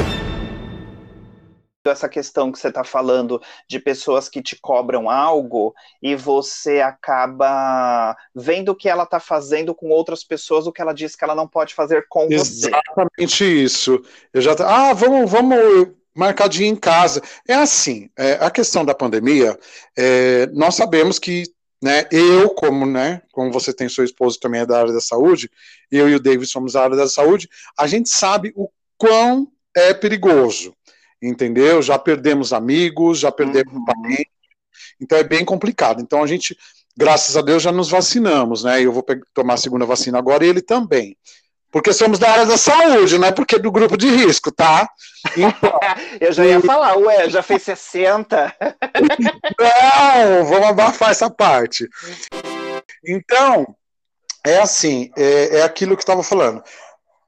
essa 1.90 2.08
questão 2.08 2.50
que 2.50 2.58
você 2.58 2.68
está 2.68 2.84
falando 2.84 3.40
de 3.68 3.78
pessoas 3.78 4.28
que 4.28 4.42
te 4.42 4.56
cobram 4.56 5.10
algo 5.10 5.74
e 6.02 6.14
você 6.14 6.80
acaba 6.80 8.16
vendo 8.34 8.70
o 8.70 8.74
que 8.74 8.88
ela 8.88 9.04
está 9.04 9.20
fazendo 9.20 9.74
com 9.74 9.88
outras 9.88 10.24
pessoas, 10.24 10.66
o 10.66 10.72
que 10.72 10.80
ela 10.80 10.94
diz 10.94 11.14
que 11.14 11.24
ela 11.24 11.34
não 11.34 11.46
pode 11.46 11.74
fazer 11.74 12.06
com 12.08 12.26
Exatamente 12.30 12.54
você. 12.54 12.68
Exatamente 12.68 13.64
isso. 13.64 14.02
Eu 14.32 14.40
já 14.40 14.54
ah, 14.60 14.92
vamos, 14.94 15.30
vamos 15.30 15.88
marcar 16.14 16.48
dia 16.48 16.66
em 16.66 16.76
casa. 16.76 17.20
É 17.46 17.54
assim, 17.54 18.08
é, 18.16 18.34
a 18.34 18.50
questão 18.50 18.84
da 18.84 18.94
pandemia, 18.94 19.58
é, 19.96 20.46
nós 20.52 20.74
sabemos 20.74 21.18
que 21.18 21.44
né, 21.84 22.06
eu, 22.10 22.48
como, 22.48 22.86
né, 22.86 23.20
como 23.30 23.52
você 23.52 23.70
tem 23.70 23.90
sua 23.90 24.06
esposa 24.06 24.38
também 24.40 24.62
é 24.62 24.66
da 24.66 24.80
área 24.80 24.92
da 24.94 25.02
saúde, 25.02 25.50
eu 25.90 26.08
e 26.08 26.14
o 26.14 26.18
David 26.18 26.48
somos 26.50 26.72
da 26.72 26.82
área 26.82 26.96
da 26.96 27.06
saúde, 27.06 27.46
a 27.78 27.86
gente 27.86 28.08
sabe 28.08 28.54
o 28.56 28.70
quão 28.96 29.52
é 29.76 29.92
perigoso, 29.92 30.74
entendeu? 31.22 31.82
Já 31.82 31.98
perdemos 31.98 32.54
amigos, 32.54 33.18
já 33.18 33.30
perdemos 33.30 33.74
uhum. 33.74 33.84
parentes, 33.84 34.32
então 34.98 35.18
é 35.18 35.22
bem 35.22 35.44
complicado. 35.44 36.00
Então 36.00 36.22
a 36.22 36.26
gente, 36.26 36.56
graças 36.96 37.36
a 37.36 37.42
Deus, 37.42 37.62
já 37.62 37.70
nos 37.70 37.90
vacinamos, 37.90 38.64
né? 38.64 38.80
Eu 38.80 38.90
vou 38.90 39.04
tomar 39.34 39.54
a 39.54 39.58
segunda 39.58 39.84
vacina 39.84 40.16
agora 40.16 40.46
e 40.46 40.48
ele 40.48 40.62
também 40.62 41.14
porque 41.74 41.92
somos 41.92 42.20
da 42.20 42.30
área 42.30 42.46
da 42.46 42.56
saúde, 42.56 43.18
não 43.18 43.26
é 43.26 43.32
porque 43.32 43.56
é 43.56 43.58
do 43.58 43.72
grupo 43.72 43.96
de 43.96 44.08
risco, 44.08 44.52
tá? 44.52 44.88
Então, 45.36 45.80
eu 46.20 46.32
já 46.32 46.46
ia 46.46 46.60
falar, 46.60 46.96
ué, 46.98 47.28
já 47.28 47.42
fez 47.42 47.64
60. 47.64 48.54
não, 49.58 50.44
vamos 50.44 50.68
abafar 50.68 51.10
essa 51.10 51.28
parte. 51.28 51.88
Então, 53.04 53.74
é 54.46 54.60
assim, 54.60 55.10
é, 55.18 55.58
é 55.58 55.62
aquilo 55.62 55.96
que 55.96 56.04
estava 56.04 56.22
falando. 56.22 56.62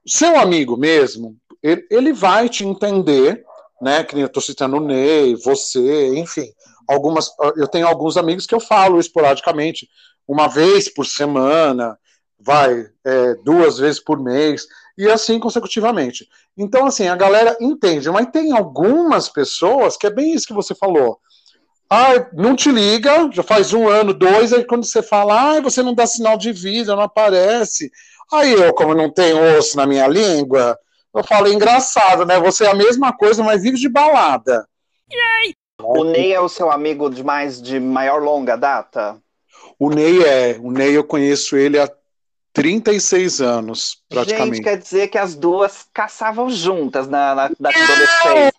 Seu 0.07 0.39
amigo 0.39 0.77
mesmo, 0.77 1.35
ele, 1.61 1.85
ele, 1.91 2.13
vai 2.13 2.47
te 2.47 2.63
entender, 2.65 3.43
né? 3.81 4.01
Que 4.05 4.17
eu 4.17 4.27
estou 4.27 4.41
citando 4.41 4.77
o 4.77 4.79
Ney, 4.79 5.35
você, 5.35 6.17
enfim. 6.17 6.47
Algumas, 6.87 7.29
eu 7.57 7.67
tenho 7.67 7.85
alguns 7.85 8.15
amigos 8.15 8.45
que 8.45 8.55
eu 8.55 8.61
falo 8.61 8.97
esporadicamente, 8.97 9.89
uma 10.25 10.47
vez 10.47 10.87
por 10.87 11.05
semana, 11.05 11.99
vai 12.39 12.87
é, 13.05 13.35
duas 13.43 13.77
vezes 13.77 13.99
por 13.99 14.19
mês, 14.19 14.67
e 14.97 15.09
assim 15.09 15.39
consecutivamente. 15.39 16.27
Então, 16.57 16.85
assim, 16.85 17.07
a 17.07 17.15
galera 17.15 17.55
entende, 17.59 18.09
mas 18.09 18.29
tem 18.31 18.51
algumas 18.51 19.29
pessoas 19.29 19.95
que 19.95 20.07
é 20.07 20.09
bem 20.09 20.33
isso 20.33 20.47
que 20.47 20.53
você 20.53 20.73
falou. 20.73 21.19
Ah, 21.89 22.27
não 22.33 22.55
te 22.55 22.69
liga, 22.69 23.29
já 23.31 23.43
faz 23.43 23.73
um 23.73 23.87
ano, 23.87 24.13
dois, 24.13 24.51
aí 24.51 24.65
quando 24.65 24.85
você 24.85 25.01
fala, 25.01 25.57
ah, 25.57 25.61
você 25.61 25.81
não 25.81 25.93
dá 25.93 26.05
sinal 26.05 26.37
de 26.37 26.51
vida, 26.51 26.95
não 26.95 27.03
aparece. 27.03 27.89
Aí 28.31 28.51
eu, 28.53 28.73
como 28.73 28.93
não 28.93 29.09
tenho 29.09 29.57
osso 29.57 29.77
na 29.77 29.85
minha 29.85 30.07
língua, 30.07 30.77
eu 31.15 31.23
falo, 31.23 31.47
engraçado, 31.47 32.25
né? 32.25 32.39
Você 32.39 32.65
é 32.65 32.71
a 32.71 32.75
mesma 32.75 33.15
coisa, 33.15 33.41
mas 33.41 33.63
vive 33.63 33.77
de 33.77 33.87
balada. 33.87 34.67
O 35.81 36.03
Ney 36.03 36.33
é 36.33 36.39
o 36.41 36.49
seu 36.49 36.69
amigo 36.69 37.09
de 37.09 37.23
mais 37.23 37.61
de 37.61 37.79
maior 37.79 38.21
longa 38.21 38.55
data? 38.55 39.17
O 39.79 39.89
Ney 39.89 40.23
é. 40.23 40.57
O 40.59 40.71
Ney 40.71 40.97
eu 40.97 41.03
conheço 41.03 41.55
ele 41.55 41.79
há 41.79 41.87
36 42.57 43.39
anos, 43.39 44.01
praticamente. 44.09 44.55
Gente, 44.55 44.63
quer 44.63 44.79
dizer 44.79 45.09
que 45.09 45.17
as 45.19 45.35
duas 45.35 45.85
caçavam 45.93 46.49
juntas 46.49 47.07
na, 47.07 47.35
na, 47.35 47.51
na 47.59 47.69
adolescência. 47.69 48.51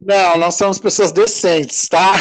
Não, 0.00 0.36
nós 0.36 0.56
somos 0.56 0.80
pessoas 0.80 1.12
decentes, 1.12 1.88
tá? 1.88 2.14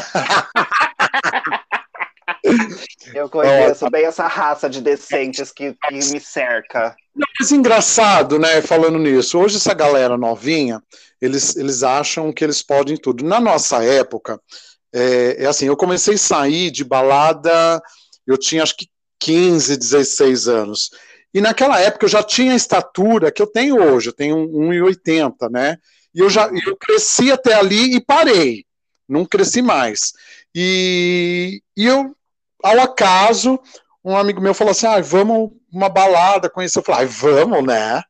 Eu 3.12 3.28
conheço 3.28 3.90
bem 3.90 4.06
essa 4.06 4.28
raça 4.28 4.70
de 4.70 4.82
decentes 4.82 5.52
que, 5.52 5.74
que 5.74 5.94
me 5.94 6.20
cerca. 6.20 6.96
Mas 7.40 7.52
engraçado, 7.52 8.38
né, 8.38 8.62
falando 8.62 9.00
nisso, 9.00 9.40
hoje 9.40 9.58
essa 9.58 9.74
galera 9.74 10.16
novinha, 10.16 10.80
eles, 11.20 11.56
eles 11.56 11.82
acham 11.82 12.32
que 12.32 12.44
eles 12.44 12.62
podem 12.62 12.98
tudo. 12.98 13.26
Na 13.26 13.40
nossa 13.40 13.84
época, 13.84 14.40
é, 14.94 15.44
é 15.44 15.48
assim, 15.48 15.66
eu 15.66 15.76
comecei 15.76 16.14
a 16.14 16.20
sair 16.20 16.70
de 16.70 16.84
balada, 16.84 17.82
eu 18.28 18.38
tinha 18.38 18.62
acho 18.62 18.78
que 18.78 18.92
15, 19.22 19.78
16 19.78 20.48
anos. 20.48 20.90
E 21.34 21.40
naquela 21.40 21.80
época 21.80 22.06
eu 22.06 22.10
já 22.10 22.22
tinha 22.22 22.52
a 22.52 22.58
estatura 22.58 23.32
que 23.32 23.42
eu 23.42 23.48
tenho 23.48 23.82
hoje, 23.82 24.10
eu 24.10 24.14
tenho 24.14 24.36
1,80, 24.50 25.50
né? 25.50 25.78
E 26.14 26.20
eu 26.20 26.30
já 26.30 26.48
eu 26.48 26.76
cresci 26.76 27.32
até 27.32 27.54
ali 27.54 27.96
e 27.96 28.02
parei, 28.02 28.66
não 29.08 29.24
cresci 29.24 29.62
mais. 29.62 30.12
E, 30.54 31.62
e 31.78 31.86
eu, 31.86 32.14
ao 32.62 32.82
acaso, 32.82 33.58
um 34.04 34.18
amigo 34.18 34.42
meu 34.42 34.54
falou 34.54 34.72
assim: 34.72 34.88
ah, 34.88 35.00
vamos 35.00 35.52
uma 35.72 35.88
balada 35.88 36.50
conhecer. 36.50 36.80
Eu 36.80 36.84
falei, 36.84 37.06
ah, 37.06 37.10
vamos, 37.10 37.64
né? 37.64 38.04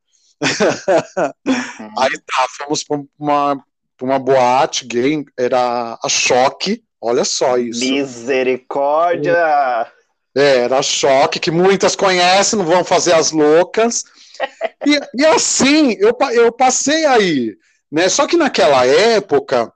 Uhum. 1.45 1.93
Aí 1.99 2.11
tá, 2.25 2.47
fomos 2.57 2.83
para 2.83 2.99
uma, 3.19 3.63
uma 4.01 4.17
boate 4.17 4.85
gay, 4.85 5.23
era 5.37 5.99
a 6.03 6.09
Choque, 6.09 6.83
olha 6.99 7.23
só 7.23 7.57
isso. 7.57 7.81
Misericórdia! 7.81 9.35
É, 10.35 10.59
era 10.59 10.81
choque, 10.81 11.39
que 11.39 11.51
muitas 11.51 11.95
conhecem, 11.95 12.57
não 12.57 12.65
vão 12.65 12.83
fazer 12.83 13.13
as 13.13 13.31
loucas. 13.31 14.03
E, 14.83 14.99
e 15.21 15.23
assim, 15.27 15.95
eu, 15.99 16.17
eu 16.31 16.51
passei 16.51 17.05
aí. 17.05 17.55
Né? 17.91 18.09
Só 18.09 18.25
que 18.25 18.35
naquela 18.35 18.83
época 18.83 19.71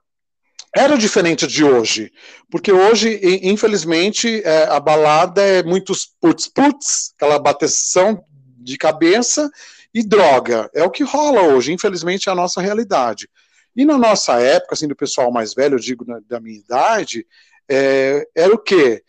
era 0.76 0.98
diferente 0.98 1.46
de 1.46 1.62
hoje. 1.64 2.12
Porque 2.50 2.72
hoje, 2.72 3.20
infelizmente, 3.42 4.42
é, 4.44 4.64
a 4.64 4.80
balada 4.80 5.40
é 5.40 5.62
muitos 5.62 6.06
putz-putz, 6.20 7.12
aquela 7.14 7.38
bateção 7.38 8.24
de 8.58 8.76
cabeça 8.76 9.48
e 9.94 10.02
droga. 10.02 10.68
É 10.74 10.82
o 10.82 10.90
que 10.90 11.04
rola 11.04 11.42
hoje, 11.42 11.72
infelizmente, 11.72 12.28
é 12.28 12.32
a 12.32 12.36
nossa 12.36 12.60
realidade. 12.60 13.28
E 13.74 13.84
na 13.84 13.96
nossa 13.96 14.40
época, 14.40 14.74
assim, 14.74 14.88
do 14.88 14.96
pessoal 14.96 15.30
mais 15.30 15.54
velho, 15.54 15.76
eu 15.76 15.80
digo 15.80 16.04
da 16.26 16.40
minha 16.40 16.58
idade, 16.58 17.26
é, 17.68 18.26
era 18.34 18.54
o 18.54 18.58
quê? 18.58 19.02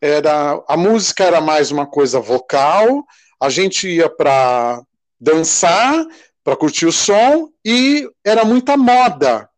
Era 0.00 0.62
a 0.68 0.76
música 0.76 1.24
era 1.24 1.40
mais 1.40 1.70
uma 1.70 1.86
coisa 1.86 2.20
vocal, 2.20 3.04
a 3.40 3.48
gente 3.48 3.88
ia 3.88 4.08
para 4.08 4.82
dançar, 5.20 6.06
para 6.44 6.56
curtir 6.56 6.86
o 6.86 6.92
som 6.92 7.50
e 7.64 8.08
era 8.24 8.44
muita 8.44 8.76
moda. 8.76 9.48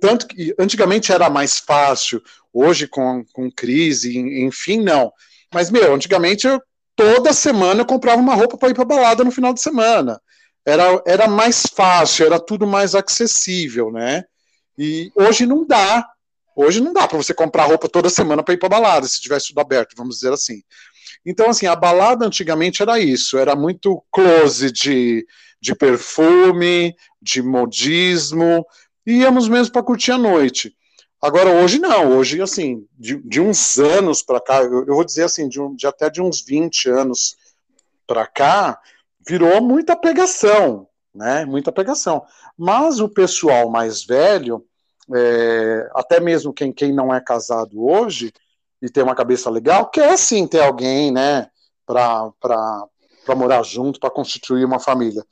Tanto 0.00 0.26
que 0.26 0.54
antigamente 0.58 1.12
era 1.12 1.28
mais 1.28 1.58
fácil, 1.58 2.22
hoje 2.52 2.86
com, 2.86 3.24
com 3.32 3.50
crise, 3.50 4.16
enfim, 4.16 4.80
não. 4.82 5.12
Mas, 5.52 5.70
meu, 5.70 5.94
antigamente 5.94 6.46
eu, 6.46 6.62
toda 6.94 7.32
semana 7.32 7.80
eu 7.80 7.86
comprava 7.86 8.20
uma 8.20 8.34
roupa 8.34 8.56
para 8.56 8.68
ir 8.68 8.74
para 8.74 8.84
balada 8.84 9.24
no 9.24 9.32
final 9.32 9.52
de 9.52 9.60
semana. 9.60 10.20
Era, 10.64 11.02
era 11.06 11.28
mais 11.28 11.62
fácil, 11.62 12.26
era 12.26 12.38
tudo 12.38 12.66
mais 12.66 12.94
acessível, 12.94 13.90
né? 13.90 14.24
E 14.76 15.10
hoje 15.14 15.44
não 15.44 15.66
dá. 15.66 16.06
Hoje 16.60 16.80
não 16.80 16.92
dá 16.92 17.06
para 17.06 17.16
você 17.16 17.32
comprar 17.32 17.66
roupa 17.66 17.88
toda 17.88 18.10
semana 18.10 18.42
para 18.42 18.52
ir 18.52 18.56
para 18.56 18.68
balada, 18.68 19.06
se 19.06 19.20
tivesse 19.20 19.48
tudo 19.48 19.60
aberto, 19.60 19.94
vamos 19.96 20.16
dizer 20.16 20.32
assim. 20.32 20.60
Então, 21.24 21.48
assim, 21.48 21.66
a 21.66 21.76
balada 21.76 22.26
antigamente 22.26 22.82
era 22.82 22.98
isso, 22.98 23.38
era 23.38 23.54
muito 23.54 24.02
close 24.10 24.72
de, 24.72 25.24
de 25.60 25.72
perfume, 25.76 26.96
de 27.22 27.42
modismo, 27.42 28.66
íamos 29.06 29.48
mesmo 29.48 29.72
para 29.72 29.84
curtir 29.84 30.10
a 30.10 30.18
noite. 30.18 30.74
Agora, 31.22 31.48
hoje 31.48 31.78
não, 31.78 32.16
hoje, 32.18 32.42
assim, 32.42 32.84
de, 32.98 33.22
de 33.22 33.40
uns 33.40 33.78
anos 33.78 34.20
para 34.20 34.40
cá, 34.40 34.60
eu, 34.60 34.84
eu, 34.84 34.94
vou 34.96 35.04
dizer 35.04 35.22
assim, 35.22 35.48
de, 35.48 35.60
um, 35.60 35.76
de 35.76 35.86
até 35.86 36.10
de 36.10 36.20
uns 36.20 36.44
20 36.44 36.88
anos 36.88 37.36
para 38.04 38.26
cá, 38.26 38.80
virou 39.24 39.62
muita 39.62 39.94
pegação, 39.94 40.88
né? 41.14 41.44
Muita 41.44 41.70
pegação. 41.70 42.24
Mas 42.56 42.98
o 42.98 43.08
pessoal 43.08 43.70
mais 43.70 44.04
velho, 44.04 44.66
é, 45.14 45.88
até 45.94 46.20
mesmo 46.20 46.52
quem, 46.52 46.72
quem 46.72 46.92
não 46.92 47.14
é 47.14 47.20
casado 47.20 47.84
hoje 47.84 48.32
e 48.80 48.88
tem 48.88 49.02
uma 49.02 49.14
cabeça 49.14 49.50
legal, 49.50 49.88
quer 49.90 50.16
sim 50.16 50.46
ter 50.46 50.60
alguém, 50.60 51.10
né, 51.10 51.48
para 51.86 52.30
morar 53.36 53.62
junto, 53.62 53.98
para 53.98 54.10
constituir 54.10 54.64
uma 54.64 54.78
família. 54.78 55.24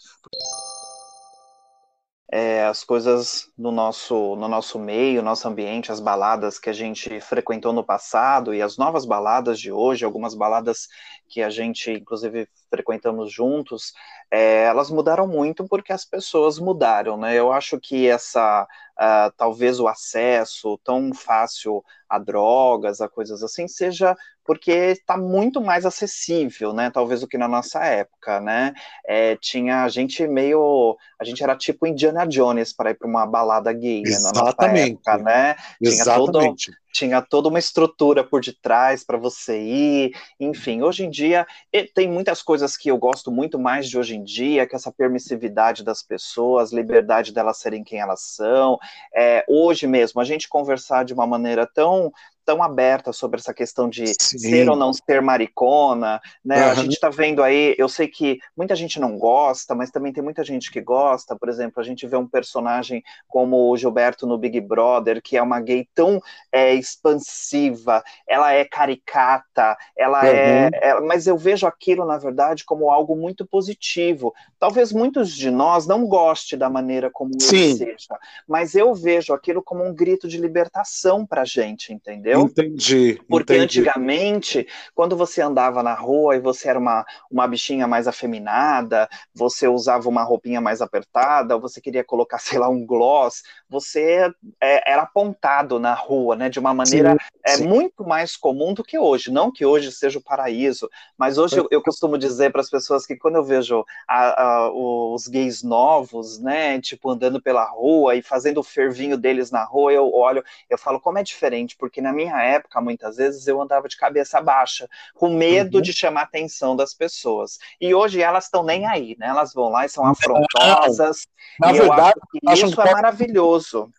é, 2.30 2.64
as 2.64 2.82
coisas 2.82 3.48
no 3.56 3.70
nosso, 3.70 4.34
no 4.36 4.48
nosso 4.48 4.78
meio, 4.78 5.22
nosso 5.22 5.46
ambiente, 5.46 5.92
as 5.92 6.00
baladas 6.00 6.58
que 6.58 6.68
a 6.68 6.72
gente 6.72 7.20
frequentou 7.20 7.72
no 7.72 7.84
passado 7.84 8.52
e 8.52 8.60
as 8.60 8.76
novas 8.76 9.06
baladas 9.06 9.60
de 9.60 9.70
hoje, 9.70 10.04
algumas 10.04 10.34
baladas 10.34 10.88
que 11.28 11.42
a 11.42 11.50
gente, 11.50 11.90
inclusive, 11.90 12.48
frequentamos 12.70 13.32
juntos, 13.32 13.92
é, 14.30 14.64
elas 14.64 14.90
mudaram 14.90 15.26
muito 15.26 15.66
porque 15.68 15.92
as 15.92 16.04
pessoas 16.04 16.58
mudaram, 16.58 17.16
né? 17.16 17.34
Eu 17.34 17.52
acho 17.52 17.78
que 17.78 18.08
essa, 18.08 18.66
uh, 18.98 19.32
talvez 19.36 19.80
o 19.80 19.88
acesso 19.88 20.78
tão 20.84 21.12
fácil 21.12 21.84
a 22.08 22.18
drogas, 22.18 23.00
a 23.00 23.08
coisas 23.08 23.42
assim, 23.42 23.66
seja 23.66 24.16
porque 24.44 24.70
está 24.70 25.16
muito 25.16 25.60
mais 25.60 25.84
acessível, 25.84 26.72
né? 26.72 26.88
Talvez 26.90 27.20
do 27.20 27.26
que 27.26 27.36
na 27.36 27.48
nossa 27.48 27.84
época, 27.84 28.40
né? 28.40 28.72
É, 29.04 29.36
tinha 29.36 29.82
a 29.82 29.88
gente 29.88 30.26
meio, 30.26 30.96
a 31.20 31.24
gente 31.24 31.42
era 31.42 31.56
tipo 31.56 31.86
Indiana 31.86 32.24
Jones 32.24 32.72
para 32.72 32.90
ir 32.90 32.94
para 32.94 33.08
uma 33.08 33.26
balada 33.26 33.72
gay, 33.72 34.02
né? 34.02 34.16
Na 34.22 34.42
nossa 34.42 34.66
época, 34.66 35.18
né? 35.18 35.54
Tinha 35.82 35.90
Exatamente. 35.90 36.66
Todo, 36.66 36.76
tinha 36.96 37.20
toda 37.20 37.48
uma 37.48 37.58
estrutura 37.58 38.24
por 38.24 38.40
detrás 38.40 39.04
para 39.04 39.18
você 39.18 39.60
ir, 39.60 40.12
enfim, 40.40 40.82
hoje 40.82 41.04
em 41.04 41.10
dia 41.10 41.46
tem 41.94 42.08
muitas 42.08 42.42
coisas 42.42 42.76
que 42.76 42.90
eu 42.90 42.96
gosto 42.96 43.30
muito 43.30 43.58
mais 43.58 43.88
de 43.88 43.98
hoje 43.98 44.16
em 44.16 44.24
dia, 44.24 44.66
que 44.66 44.74
essa 44.74 44.90
permissividade 44.90 45.84
das 45.84 46.02
pessoas, 46.02 46.72
liberdade 46.72 47.32
delas 47.32 47.58
serem 47.58 47.84
quem 47.84 48.00
elas 48.00 48.22
são, 48.22 48.78
é, 49.14 49.44
hoje 49.46 49.86
mesmo, 49.86 50.20
a 50.20 50.24
gente 50.24 50.48
conversar 50.48 51.04
de 51.04 51.12
uma 51.12 51.26
maneira 51.26 51.66
tão 51.66 52.12
tão 52.46 52.62
aberta 52.62 53.12
sobre 53.12 53.40
essa 53.40 53.52
questão 53.52 53.90
de 53.90 54.06
Sim. 54.06 54.38
ser 54.38 54.70
ou 54.70 54.76
não 54.76 54.92
ser 54.92 55.20
maricona, 55.20 56.20
né? 56.44 56.64
Uhum. 56.64 56.70
A 56.70 56.74
gente 56.74 56.92
está 56.92 57.10
vendo 57.10 57.42
aí, 57.42 57.74
eu 57.76 57.88
sei 57.88 58.06
que 58.06 58.38
muita 58.56 58.76
gente 58.76 59.00
não 59.00 59.18
gosta, 59.18 59.74
mas 59.74 59.90
também 59.90 60.12
tem 60.12 60.22
muita 60.22 60.44
gente 60.44 60.70
que 60.70 60.80
gosta. 60.80 61.34
Por 61.34 61.48
exemplo, 61.48 61.80
a 61.80 61.84
gente 61.84 62.06
vê 62.06 62.16
um 62.16 62.26
personagem 62.26 63.02
como 63.26 63.68
o 63.68 63.76
Gilberto 63.76 64.26
no 64.26 64.38
Big 64.38 64.60
Brother, 64.60 65.20
que 65.20 65.36
é 65.36 65.42
uma 65.42 65.60
gay 65.60 65.88
tão 65.92 66.22
é, 66.52 66.72
expansiva, 66.72 68.02
ela 68.28 68.52
é 68.52 68.64
caricata, 68.64 69.76
ela 69.98 70.24
é, 70.24 70.30
uhum. 70.30 70.70
é, 70.72 70.88
é, 70.90 71.00
mas 71.00 71.26
eu 71.26 71.36
vejo 71.36 71.66
aquilo 71.66 72.04
na 72.04 72.16
verdade 72.16 72.64
como 72.64 72.90
algo 72.90 73.16
muito 73.16 73.44
positivo. 73.44 74.32
Talvez 74.56 74.92
muitos 74.92 75.32
de 75.32 75.50
nós 75.50 75.84
não 75.86 76.06
gostem 76.06 76.56
da 76.56 76.70
maneira 76.70 77.10
como 77.10 77.32
Sim. 77.40 77.56
ele 77.56 77.74
seja, 77.76 78.16
mas 78.46 78.76
eu 78.76 78.94
vejo 78.94 79.34
aquilo 79.34 79.60
como 79.60 79.84
um 79.84 79.92
grito 79.92 80.28
de 80.28 80.38
libertação 80.38 81.26
para 81.26 81.44
gente, 81.44 81.92
entendeu? 81.92 82.35
Entendeu? 82.42 82.64
Entendi. 82.66 83.20
Porque 83.28 83.54
entendi. 83.54 83.80
antigamente, 83.80 84.66
quando 84.94 85.16
você 85.16 85.40
andava 85.40 85.82
na 85.82 85.94
rua 85.94 86.36
e 86.36 86.40
você 86.40 86.68
era 86.68 86.78
uma, 86.78 87.04
uma 87.30 87.46
bichinha 87.46 87.86
mais 87.86 88.06
afeminada, 88.06 89.08
você 89.34 89.68
usava 89.68 90.08
uma 90.08 90.22
roupinha 90.22 90.60
mais 90.60 90.80
apertada, 90.80 91.58
você 91.58 91.80
queria 91.80 92.04
colocar, 92.04 92.38
sei 92.40 92.58
lá, 92.58 92.68
um 92.68 92.84
gloss, 92.84 93.42
você 93.68 94.30
é, 94.62 94.90
era 94.90 95.02
apontado 95.02 95.78
na 95.78 95.94
rua, 95.94 96.36
né? 96.36 96.48
De 96.48 96.58
uma 96.58 96.74
maneira 96.74 97.12
sim, 97.12 97.18
é, 97.44 97.56
sim. 97.56 97.66
muito 97.66 98.04
mais 98.04 98.36
comum 98.36 98.74
do 98.74 98.84
que 98.84 98.98
hoje. 98.98 99.30
Não 99.30 99.52
que 99.52 99.64
hoje 99.64 99.90
seja 99.92 100.18
o 100.18 100.22
paraíso, 100.22 100.88
mas 101.18 101.38
hoje 101.38 101.58
eu, 101.58 101.66
eu 101.70 101.82
costumo 101.82 102.18
dizer 102.18 102.52
para 102.52 102.60
as 102.60 102.70
pessoas 102.70 103.06
que 103.06 103.16
quando 103.16 103.36
eu 103.36 103.44
vejo 103.44 103.84
a, 104.08 104.42
a, 104.42 104.70
os 104.72 105.26
gays 105.26 105.62
novos, 105.62 106.38
né? 106.38 106.80
Tipo, 106.80 107.10
andando 107.10 107.40
pela 107.40 107.64
rua 107.64 108.14
e 108.14 108.22
fazendo 108.22 108.58
o 108.58 108.64
fervinho 108.64 109.16
deles 109.16 109.50
na 109.50 109.64
rua, 109.64 109.92
eu 109.92 110.12
olho, 110.12 110.44
eu 110.68 110.78
falo 110.78 111.00
como 111.00 111.18
é 111.18 111.22
diferente, 111.22 111.76
porque 111.76 112.00
na 112.00 112.12
minha 112.12 112.25
minha 112.26 112.42
época, 112.42 112.80
muitas 112.80 113.16
vezes, 113.16 113.46
eu 113.46 113.60
andava 113.60 113.88
de 113.88 113.96
cabeça 113.96 114.40
baixa, 114.40 114.88
com 115.14 115.28
medo 115.28 115.76
uhum. 115.76 115.82
de 115.82 115.92
chamar 115.92 116.22
a 116.22 116.24
atenção 116.24 116.74
das 116.74 116.92
pessoas. 116.92 117.58
E 117.80 117.94
hoje 117.94 118.20
elas 118.20 118.44
estão 118.44 118.62
nem 118.62 118.86
aí, 118.86 119.16
né? 119.18 119.28
Elas 119.28 119.54
vão 119.54 119.68
lá 119.68 119.86
e 119.86 119.88
são 119.88 120.04
afrontosas. 120.04 121.26
Na 121.60 121.72
verdade, 121.72 122.20
acho 122.46 122.66
que 122.66 122.70
isso 122.72 122.82
é 122.82 122.92
maravilhoso. 122.92 123.90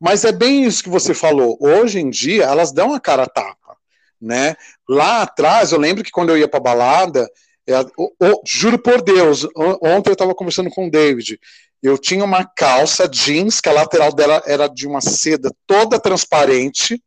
Mas 0.00 0.24
é 0.24 0.32
bem 0.32 0.64
isso 0.64 0.82
que 0.82 0.88
você 0.88 1.14
falou. 1.14 1.56
Hoje 1.60 1.98
em 1.98 2.10
dia, 2.10 2.44
elas 2.44 2.72
dão 2.72 2.94
a 2.94 3.00
cara 3.00 3.24
a 3.24 3.28
tapa, 3.28 3.76
né? 4.20 4.56
Lá 4.88 5.22
atrás, 5.22 5.72
eu 5.72 5.78
lembro 5.78 6.04
que 6.04 6.10
quando 6.10 6.30
eu 6.30 6.38
ia 6.38 6.48
para 6.48 6.60
balada, 6.60 7.28
eu, 7.66 7.90
eu, 8.20 8.40
juro 8.46 8.78
por 8.78 9.00
Deus, 9.02 9.46
ontem 9.82 10.10
eu 10.10 10.14
estava 10.14 10.34
conversando 10.34 10.70
com 10.70 10.86
o 10.86 10.90
David 10.90 11.38
eu 11.84 11.98
tinha 11.98 12.24
uma 12.24 12.46
calça 12.46 13.06
jeans, 13.06 13.60
que 13.60 13.68
a 13.68 13.72
lateral 13.72 14.10
dela 14.10 14.42
era 14.46 14.66
de 14.68 14.86
uma 14.86 15.02
seda 15.02 15.54
toda 15.66 16.00
transparente, 16.00 16.98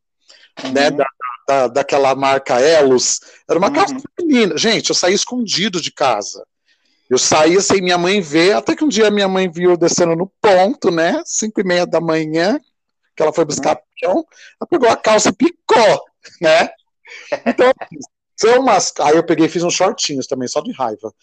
uhum. 0.63 0.71
né, 0.71 0.91
da, 0.91 1.05
da, 1.47 1.67
daquela 1.67 2.13
marca 2.13 2.61
Elos, 2.61 3.19
era 3.49 3.57
uma 3.57 3.69
uhum. 3.69 3.73
calça 3.73 3.95
feminina. 4.15 4.55
Gente, 4.55 4.89
eu 4.89 4.95
saí 4.95 5.15
escondido 5.15 5.81
de 5.81 5.91
casa. 5.91 6.45
Eu 7.09 7.17
saía 7.17 7.59
sem 7.59 7.81
minha 7.81 7.97
mãe 7.97 8.21
ver, 8.21 8.55
até 8.55 8.75
que 8.75 8.83
um 8.83 8.87
dia 8.87 9.09
minha 9.09 9.27
mãe 9.27 9.49
viu 9.49 9.75
descendo 9.75 10.15
no 10.15 10.31
ponto, 10.39 10.91
né, 10.91 11.23
cinco 11.25 11.59
e 11.59 11.63
meia 11.63 11.87
da 11.87 11.99
manhã, 11.99 12.59
que 13.15 13.23
ela 13.23 13.33
foi 13.33 13.45
buscar 13.45 13.75
uhum. 13.75 14.13
pão, 14.13 14.25
ela 14.61 14.67
pegou 14.69 14.89
a 14.89 14.95
calça 14.95 15.29
e 15.29 15.33
picou, 15.33 16.03
né, 16.39 16.69
então, 17.47 17.73
são 18.37 18.61
umas... 18.61 18.93
Aí 18.99 19.15
eu 19.15 19.25
peguei 19.25 19.47
e 19.47 19.49
fiz 19.49 19.63
uns 19.63 19.73
shortinhos 19.73 20.27
também, 20.27 20.47
só 20.47 20.61
de 20.61 20.71
raiva. 20.71 21.13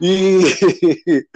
E 0.00 0.40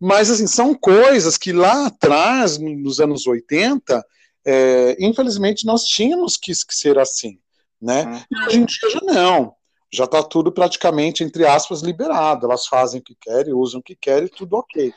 mas 0.00 0.30
assim, 0.30 0.46
são 0.46 0.74
coisas 0.74 1.36
que 1.36 1.52
lá 1.52 1.86
atrás, 1.86 2.58
nos 2.58 3.00
anos 3.00 3.26
80, 3.26 4.02
é, 4.46 4.96
infelizmente 4.98 5.66
nós 5.66 5.84
tínhamos 5.84 6.38
que, 6.38 6.52
que 6.52 6.74
ser 6.74 6.98
assim, 6.98 7.38
né? 7.80 8.04
Uhum. 8.04 8.22
E 8.30 8.46
hoje 8.46 8.58
em 8.58 8.64
dia 8.64 8.90
já 8.90 9.00
não. 9.02 9.54
Já 9.92 10.04
está 10.04 10.22
tudo 10.22 10.52
praticamente, 10.52 11.22
entre 11.22 11.44
aspas, 11.44 11.82
liberado. 11.82 12.46
Elas 12.46 12.66
fazem 12.66 13.00
o 13.00 13.02
que 13.02 13.14
querem, 13.20 13.52
usam 13.52 13.80
o 13.80 13.82
que 13.82 13.96
querem, 13.96 14.28
tudo 14.28 14.56
ok. 14.56 14.94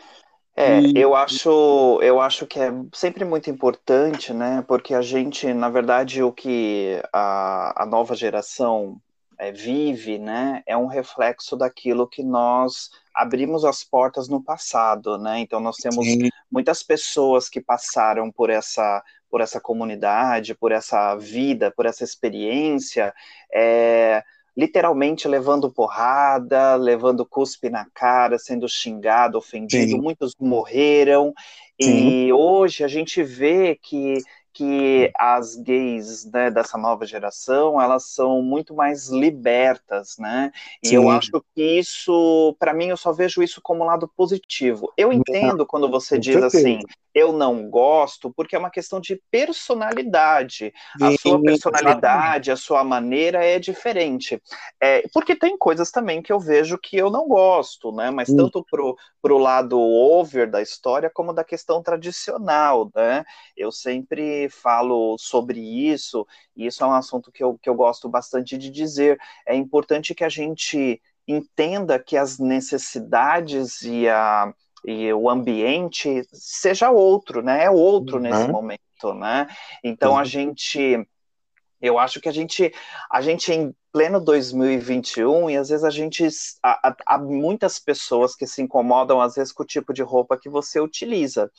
É, 0.55 0.81
e... 0.81 0.93
eu 0.95 1.15
acho, 1.15 1.99
eu 2.01 2.21
acho 2.21 2.45
que 2.45 2.59
é 2.59 2.71
sempre 2.93 3.25
muito 3.25 3.49
importante, 3.49 4.33
né? 4.33 4.63
Porque 4.67 4.93
a 4.93 5.01
gente, 5.01 5.51
na 5.53 5.69
verdade, 5.69 6.21
o 6.21 6.31
que 6.31 7.01
a, 7.11 7.83
a 7.83 7.85
nova 7.85 8.15
geração 8.15 9.01
é, 9.37 9.51
vive, 9.51 10.19
né, 10.19 10.61
é 10.65 10.77
um 10.77 10.85
reflexo 10.85 11.57
daquilo 11.57 12.07
que 12.07 12.23
nós 12.23 12.89
abrimos 13.13 13.65
as 13.65 13.83
portas 13.83 14.27
no 14.27 14.41
passado, 14.41 15.17
né? 15.17 15.39
Então 15.39 15.59
nós 15.59 15.77
temos 15.77 16.05
Sim. 16.05 16.29
muitas 16.51 16.81
pessoas 16.83 17.49
que 17.49 17.61
passaram 17.61 18.31
por 18.31 18.49
essa 18.49 19.03
por 19.29 19.41
essa 19.41 19.59
comunidade, 19.59 20.53
por 20.53 20.71
essa 20.71 21.15
vida, 21.15 21.71
por 21.71 21.87
essa 21.87 22.03
experiência, 22.03 23.11
é, 23.51 24.23
literalmente 24.55 25.27
levando 25.27 25.71
porrada, 25.71 26.75
levando 26.75 27.25
cuspe 27.25 27.69
na 27.69 27.85
cara, 27.93 28.37
sendo 28.37 28.67
xingado, 28.67 29.37
ofendido. 29.37 29.91
Sim. 29.91 30.01
Muitos 30.01 30.33
morreram 30.39 31.33
Sim. 31.81 32.25
e 32.27 32.33
hoje 32.33 32.83
a 32.83 32.87
gente 32.87 33.23
vê 33.23 33.77
que 33.81 34.21
que 34.53 35.11
as 35.17 35.55
gays 35.55 36.25
né, 36.25 36.51
dessa 36.51 36.77
nova 36.77 37.07
geração 37.07 37.81
elas 37.81 38.03
são 38.03 38.39
muito 38.41 38.75
mais 38.75 39.09
libertas, 39.09 40.15
né? 40.19 40.51
E 40.81 40.89
Sim. 40.89 40.95
eu 40.95 41.09
acho 41.09 41.43
que 41.55 41.79
isso, 41.79 42.55
para 42.59 42.71
mim, 42.71 42.89
eu 42.89 42.97
só 42.97 43.11
vejo 43.11 43.41
isso 43.41 43.59
como 43.63 43.83
lado 43.83 44.07
positivo. 44.15 44.93
Eu 44.95 45.11
entendo 45.11 45.65
quando 45.65 45.89
você 45.89 46.19
diz 46.19 46.35
assim, 46.35 46.81
eu 47.13 47.31
não 47.31 47.69
gosto, 47.69 48.33
porque 48.33 48.55
é 48.55 48.59
uma 48.59 48.71
questão 48.71 48.99
de 48.99 49.21
personalidade. 49.29 50.73
A 50.99 51.11
sua 51.17 51.41
personalidade, 51.41 52.51
a 52.51 52.55
sua 52.55 52.83
maneira 52.83 53.45
é 53.45 53.59
diferente. 53.59 54.41
É, 54.81 55.03
porque 55.13 55.35
tem 55.35 55.57
coisas 55.57 55.91
também 55.91 56.21
que 56.21 56.33
eu 56.33 56.39
vejo 56.39 56.77
que 56.77 56.97
eu 56.97 57.11
não 57.11 57.27
gosto, 57.27 57.91
né? 57.91 58.09
Mas 58.09 58.29
Sim. 58.29 58.37
tanto 58.37 58.65
pro, 58.69 58.97
pro 59.21 59.37
lado 59.37 59.79
over 59.79 60.49
da 60.49 60.61
história, 60.61 61.09
como 61.09 61.33
da 61.33 61.43
questão 61.43 61.83
tradicional, 61.83 62.89
né? 62.95 63.23
Eu 63.55 63.71
sempre 63.71 64.49
falo 64.49 65.15
sobre 65.19 65.59
isso, 65.59 66.25
e 66.55 66.65
isso 66.65 66.83
é 66.83 66.87
um 66.87 66.93
assunto 66.93 67.31
que 67.31 67.43
eu, 67.43 67.57
que 67.61 67.69
eu 67.69 67.75
gosto 67.75 68.09
bastante 68.09 68.57
de 68.57 68.71
dizer. 68.71 69.19
É 69.45 69.55
importante 69.55 70.15
que 70.15 70.23
a 70.23 70.29
gente 70.29 70.99
entenda 71.27 71.99
que 71.99 72.17
as 72.17 72.37
necessidades 72.39 73.81
e 73.83 74.09
a 74.09 74.53
e 74.85 75.11
o 75.13 75.29
ambiente 75.29 76.27
seja 76.31 76.91
outro, 76.91 77.41
né? 77.41 77.65
É 77.65 77.69
outro 77.69 78.17
uhum. 78.17 78.23
nesse 78.23 78.47
momento, 78.47 79.13
né? 79.15 79.47
Então 79.83 80.13
uhum. 80.13 80.17
a 80.19 80.23
gente, 80.23 81.07
eu 81.81 81.97
acho 81.97 82.19
que 82.19 82.27
a 82.27 82.31
gente, 82.31 82.73
a 83.09 83.21
gente 83.21 83.51
em 83.51 83.73
pleno 83.91 84.19
2021 84.19 85.49
e 85.49 85.57
às 85.57 85.69
vezes 85.69 85.83
a 85.83 85.89
gente 85.89 86.27
há, 86.63 86.95
há 87.05 87.17
muitas 87.17 87.79
pessoas 87.79 88.35
que 88.35 88.47
se 88.47 88.61
incomodam 88.61 89.21
às 89.21 89.35
vezes 89.35 89.53
com 89.53 89.63
o 89.63 89.67
tipo 89.67 89.93
de 89.93 90.01
roupa 90.01 90.37
que 90.37 90.49
você 90.49 90.79
utiliza. 90.79 91.49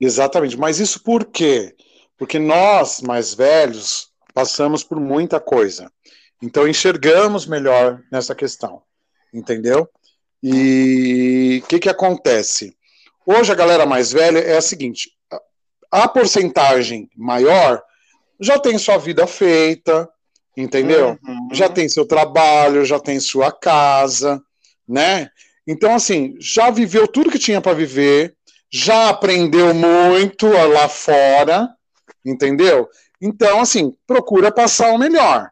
Exatamente, 0.00 0.56
mas 0.56 0.78
isso 0.78 1.02
por 1.02 1.24
quê? 1.24 1.74
Porque 2.16 2.38
nós, 2.38 3.00
mais 3.00 3.34
velhos, 3.34 4.10
passamos 4.32 4.84
por 4.84 5.00
muita 5.00 5.40
coisa. 5.40 5.90
Então 6.42 6.68
enxergamos 6.68 7.46
melhor 7.46 8.02
nessa 8.12 8.34
questão, 8.34 8.82
entendeu? 9.32 9.88
E 10.42 11.60
o 11.64 11.66
que, 11.66 11.78
que 11.78 11.88
acontece? 11.88 12.76
Hoje 13.26 13.50
a 13.50 13.56
galera 13.56 13.86
mais 13.86 14.12
velha 14.12 14.38
é 14.38 14.56
a 14.56 14.62
seguinte: 14.62 15.10
a 15.90 16.08
porcentagem 16.08 17.10
maior 17.16 17.82
já 18.38 18.58
tem 18.58 18.78
sua 18.78 18.98
vida 18.98 19.26
feita, 19.26 20.08
entendeu? 20.56 21.18
Uhum. 21.26 21.48
Já 21.52 21.68
tem 21.68 21.88
seu 21.88 22.06
trabalho, 22.06 22.84
já 22.84 23.00
tem 23.00 23.18
sua 23.18 23.50
casa, 23.50 24.40
né? 24.86 25.30
Então, 25.66 25.94
assim, 25.94 26.36
já 26.38 26.70
viveu 26.70 27.08
tudo 27.08 27.30
que 27.30 27.38
tinha 27.38 27.60
para 27.60 27.72
viver, 27.72 28.36
já 28.70 29.08
aprendeu 29.08 29.74
muito 29.74 30.46
lá 30.46 30.88
fora, 30.88 31.68
entendeu? 32.24 32.88
Então, 33.20 33.60
assim, 33.60 33.94
procura 34.06 34.52
passar 34.52 34.92
o 34.92 34.98
melhor, 34.98 35.50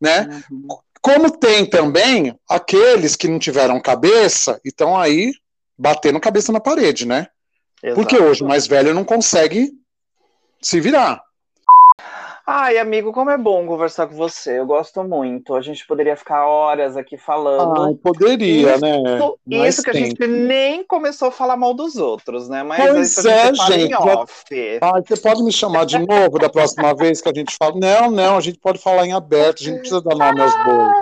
né? 0.00 0.42
Uhum. 0.50 0.66
Como 1.04 1.30
tem 1.30 1.66
também 1.66 2.34
aqueles 2.48 3.14
que 3.14 3.28
não 3.28 3.38
tiveram 3.38 3.78
cabeça 3.78 4.58
e 4.64 4.70
estão 4.70 4.96
aí 4.96 5.34
batendo 5.76 6.18
cabeça 6.18 6.50
na 6.50 6.60
parede, 6.60 7.06
né? 7.06 7.26
Exato. 7.82 8.00
Porque 8.00 8.16
hoje 8.16 8.42
o 8.42 8.48
mais 8.48 8.66
velho 8.66 8.94
não 8.94 9.04
consegue 9.04 9.70
se 10.62 10.80
virar. 10.80 11.22
Ai, 12.46 12.76
amigo, 12.76 13.10
como 13.10 13.30
é 13.30 13.38
bom 13.38 13.66
conversar 13.66 14.06
com 14.06 14.14
você. 14.14 14.58
Eu 14.58 14.66
gosto 14.66 15.02
muito. 15.02 15.54
A 15.54 15.62
gente 15.62 15.86
poderia 15.86 16.14
ficar 16.14 16.46
horas 16.46 16.94
aqui 16.94 17.16
falando. 17.16 17.84
Ai, 17.84 17.94
poderia, 17.94 18.74
isso, 18.74 18.80
né? 18.80 19.66
Isso 19.66 19.82
que 19.82 19.90
tem. 19.90 20.02
a 20.02 20.06
gente 20.06 20.26
nem 20.26 20.84
começou 20.84 21.28
a 21.28 21.32
falar 21.32 21.56
mal 21.56 21.72
dos 21.72 21.96
outros, 21.96 22.46
né? 22.48 22.62
Mas 22.62 22.84
pois 22.84 23.24
é, 23.24 23.54
gente. 23.54 23.94
Ai, 24.82 25.02
você 25.06 25.16
pode 25.16 25.42
me 25.42 25.52
chamar 25.52 25.86
de 25.86 25.98
novo 25.98 26.38
da 26.38 26.50
próxima 26.50 26.94
vez 26.94 27.22
que 27.22 27.30
a 27.30 27.34
gente 27.34 27.56
fala? 27.58 27.76
Não, 27.76 28.10
não, 28.10 28.36
a 28.36 28.40
gente 28.42 28.58
pode 28.58 28.78
falar 28.78 29.06
em 29.06 29.14
aberto, 29.14 29.62
a 29.62 29.64
gente 29.64 29.78
precisa 29.78 30.02
dar 30.02 30.14
nome 30.14 30.42
aos 30.42 30.64
bois. 30.64 30.92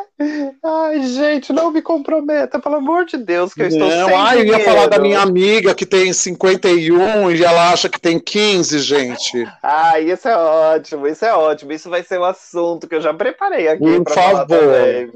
Ai, 0.65 1.03
gente, 1.03 1.53
não 1.53 1.71
me 1.71 1.83
comprometa, 1.83 2.59
pelo 2.59 2.77
amor 2.77 3.05
de 3.05 3.17
Deus, 3.17 3.53
que 3.53 3.63
eu 3.63 3.69
estou 3.69 3.89
não, 3.89 4.09
sem 4.09 4.17
ai, 4.17 4.41
eu 4.41 4.45
ia 4.47 4.61
falar 4.61 4.87
da 4.87 4.99
minha 4.99 5.21
amiga 5.21 5.75
que 5.75 5.87
tem 5.87 6.13
51 6.13 7.31
e 7.31 7.45
ela 7.45 7.71
acha 7.71 7.89
que 7.89 8.01
tem 8.01 8.19
15, 8.19 8.79
gente. 8.79 9.47
Ah, 9.63 9.99
isso 10.01 10.29
é 10.29 10.37
ótimo, 10.37 11.07
isso 11.07 11.25
é 11.25 11.35
ótimo. 11.35 11.73
Isso 11.73 11.91
vai 11.91 12.03
ser 12.03 12.19
um 12.19 12.25
assunto 12.25 12.89
que 12.89 12.95
eu 12.95 13.01
já 13.01 13.13
preparei 13.13 13.69
aqui. 13.69 14.01
Por 14.01 14.13
favor. 14.13 14.47
Também, 14.47 15.11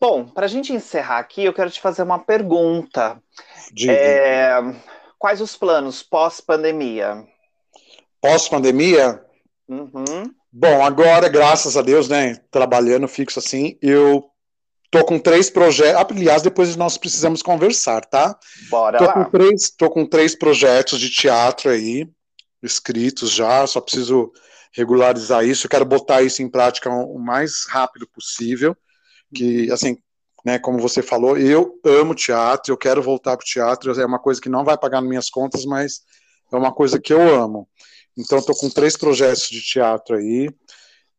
Bom, 0.00 0.26
para 0.26 0.44
a 0.44 0.48
gente 0.48 0.72
encerrar 0.72 1.18
aqui, 1.18 1.44
eu 1.44 1.52
quero 1.54 1.70
te 1.70 1.80
fazer 1.80 2.02
uma 2.02 2.18
pergunta. 2.18 3.18
É, 3.88 4.58
quais 5.18 5.40
os 5.40 5.56
planos 5.56 6.02
pós-pandemia? 6.02 7.24
Pós-pandemia? 8.20 9.24
Uhum. 9.66 10.30
Bom, 10.56 10.84
agora, 10.84 11.28
graças 11.28 11.76
a 11.76 11.82
Deus, 11.82 12.08
né, 12.08 12.36
trabalhando 12.48 13.08
fixo 13.08 13.40
assim, 13.40 13.76
eu 13.82 14.24
tô 14.88 15.04
com 15.04 15.18
três 15.18 15.50
projetos. 15.50 16.16
Aliás, 16.16 16.42
depois 16.42 16.76
nós 16.76 16.96
precisamos 16.96 17.42
conversar, 17.42 18.04
tá? 18.04 18.38
Bora 18.70 18.98
tô 18.98 19.04
lá. 19.04 19.12
Com 19.14 19.30
três, 19.32 19.70
tô 19.76 19.90
com 19.90 20.06
três 20.06 20.38
projetos 20.38 21.00
de 21.00 21.10
teatro 21.10 21.70
aí, 21.70 22.08
escritos 22.62 23.32
já, 23.32 23.66
só 23.66 23.80
preciso 23.80 24.30
regularizar 24.72 25.44
isso. 25.44 25.66
Eu 25.66 25.70
quero 25.70 25.84
botar 25.84 26.22
isso 26.22 26.40
em 26.40 26.48
prática 26.48 26.88
o 26.88 27.18
mais 27.18 27.66
rápido 27.68 28.06
possível. 28.14 28.76
Que, 29.34 29.68
assim, 29.72 29.96
né, 30.44 30.60
como 30.60 30.78
você 30.78 31.02
falou, 31.02 31.36
eu 31.36 31.80
amo 31.84 32.14
teatro, 32.14 32.72
eu 32.72 32.76
quero 32.76 33.02
voltar 33.02 33.36
para 33.36 33.42
o 33.42 33.46
teatro. 33.46 34.00
É 34.00 34.06
uma 34.06 34.20
coisa 34.20 34.40
que 34.40 34.48
não 34.48 34.64
vai 34.64 34.78
pagar 34.78 35.00
nas 35.00 35.10
minhas 35.10 35.28
contas, 35.28 35.64
mas 35.64 36.02
é 36.52 36.56
uma 36.56 36.72
coisa 36.72 37.00
que 37.00 37.12
eu 37.12 37.20
amo. 37.20 37.68
Então, 38.16 38.38
estou 38.38 38.56
com 38.56 38.70
três 38.70 38.96
projetos 38.96 39.48
de 39.48 39.60
teatro 39.60 40.16
aí, 40.16 40.48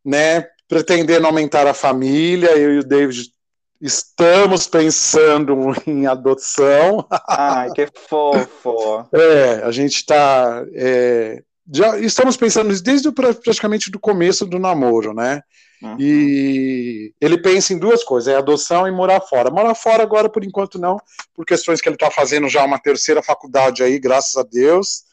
né? 0.04 0.48
Pretendendo 0.68 1.28
aumentar 1.28 1.68
a 1.68 1.74
família, 1.74 2.58
eu 2.58 2.76
e 2.76 2.80
o 2.80 2.84
David 2.84 3.36
estamos 3.82 4.68
pensando 4.68 5.56
em 5.86 6.08
adoção. 6.08 7.06
Ai, 7.28 7.72
que 7.72 7.88
fofo! 8.08 9.06
É, 9.14 9.64
a 9.64 9.72
gente 9.72 9.96
está. 9.96 10.66
É, 10.74 11.44
já 11.72 11.98
estamos 12.00 12.38
pensando 12.38 12.80
desde 12.82 13.12
praticamente 13.12 13.90
do 13.90 14.00
começo 14.00 14.46
do 14.46 14.60
namoro, 14.60 15.14
né? 15.14 15.42
Uhum. 15.82 15.98
E 16.00 17.14
ele 17.20 17.42
pensa 17.42 17.74
em 17.74 17.78
duas 17.80 18.04
coisas: 18.04 18.34
é 18.34 18.38
adoção 18.38 18.88
e 18.88 18.92
morar 18.92 19.22
fora. 19.22 19.52
Morar 19.52 19.76
fora 19.76 20.04
agora, 20.04 20.30
por 20.30 20.44
enquanto, 20.44 20.80
não, 20.80 20.98
por 21.34 21.46
questões 21.46 21.82
que 21.82 21.90
ele 21.90 21.96
está 21.96 22.10
fazendo 22.10 22.48
já 22.48 22.64
uma 22.64 22.80
terceira 22.80 23.22
faculdade 23.22 23.84
aí, 23.84 24.00
graças 24.00 24.36
a 24.36 24.44
Deus. 24.44 25.04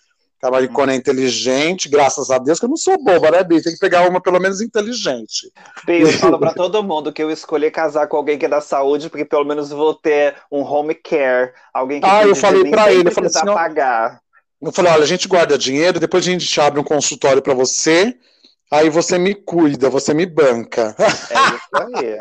Camaricona 0.42 0.92
é 0.92 0.96
inteligente, 0.96 1.88
graças 1.88 2.28
a 2.28 2.36
Deus, 2.36 2.58
que 2.58 2.64
eu 2.64 2.68
não 2.68 2.76
sou 2.76 3.00
boba, 3.00 3.30
né, 3.30 3.44
Bi? 3.44 3.62
Tem 3.62 3.72
que 3.72 3.78
pegar 3.78 4.08
uma 4.08 4.20
pelo 4.20 4.40
menos 4.40 4.60
inteligente. 4.60 5.52
Bi, 5.86 6.00
eu 6.00 6.08
falo 6.08 6.36
pra 6.36 6.52
todo 6.52 6.82
mundo 6.82 7.12
que 7.12 7.22
eu 7.22 7.30
escolhi 7.30 7.70
casar 7.70 8.08
com 8.08 8.16
alguém 8.16 8.36
que 8.36 8.46
é 8.46 8.48
da 8.48 8.60
saúde, 8.60 9.08
porque 9.08 9.24
pelo 9.24 9.44
menos 9.44 9.70
vou 9.70 9.94
ter 9.94 10.34
um 10.50 10.62
home 10.62 10.96
care, 10.96 11.52
alguém 11.72 12.00
que 12.00 12.06
Ah, 12.08 12.26
eu 12.26 12.34
falei 12.34 12.68
pra 12.68 12.92
ele, 12.92 13.08
eu 13.08 13.12
falei 13.12 13.30
assim, 13.30 13.46
pagar. 13.46 14.20
Eu 14.60 14.72
falei, 14.72 14.90
olha, 14.90 15.04
a 15.04 15.06
gente 15.06 15.28
guarda 15.28 15.56
dinheiro, 15.56 16.00
depois 16.00 16.26
a 16.26 16.30
gente 16.30 16.44
te 16.44 16.60
abre 16.60 16.80
um 16.80 16.84
consultório 16.84 17.40
para 17.40 17.54
você, 17.54 18.12
aí 18.68 18.90
você 18.90 19.18
me 19.18 19.36
cuida, 19.36 19.88
você 19.88 20.12
me 20.12 20.26
banca. 20.26 20.96
É 21.30 21.86
isso 21.86 21.96
aí. 21.96 22.18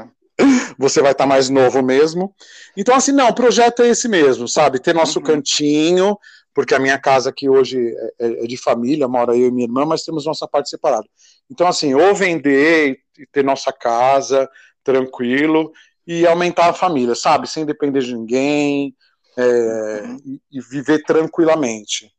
você 0.78 1.02
vai 1.02 1.12
estar 1.12 1.24
tá 1.24 1.28
mais 1.28 1.50
novo 1.50 1.82
mesmo. 1.82 2.34
Então, 2.78 2.96
assim, 2.96 3.12
não, 3.12 3.30
o 3.30 3.36
projeto 3.36 3.82
é 3.82 3.90
esse 3.90 4.08
mesmo, 4.08 4.48
sabe? 4.48 4.80
Ter 4.80 4.94
nosso 4.94 5.20
uhum. 5.20 5.26
cantinho, 5.26 6.18
porque 6.54 6.76
a 6.76 6.80
minha 6.80 7.00
casa 7.00 7.30
aqui 7.30 7.50
hoje 7.50 7.80
é, 8.20 8.28
é, 8.28 8.44
é, 8.44 8.48
de 8.48 8.58
família, 8.58 9.08
mora 9.08 9.36
eu 9.36 9.48
e 9.48 9.52
minha 9.52 9.66
irmã, 9.66 9.86
mas 9.86 10.04
temos 10.04 10.26
nossa 10.26 10.48
parte 10.48 10.70
separada. 10.70 11.08
Então, 11.50 11.68
assim, 11.68 11.94
ou 11.94 12.14
vender 12.14 13.00
e 13.18 13.26
ter 13.28 13.44
nossa 13.44 13.72
casa 13.72 14.50
tranquilo 14.84 15.72
e 16.06 16.26
aumentar 16.26 16.70
a 16.70 16.74
família, 16.74 17.16
sabe? 17.16 17.48
Sem 17.48 17.66
depender 17.66 18.02
de 18.02 18.16
ninguém 18.16 18.96
é, 19.38 20.04
e 20.52 20.60
viver 20.60 21.04
tranquilamente. 21.04 22.12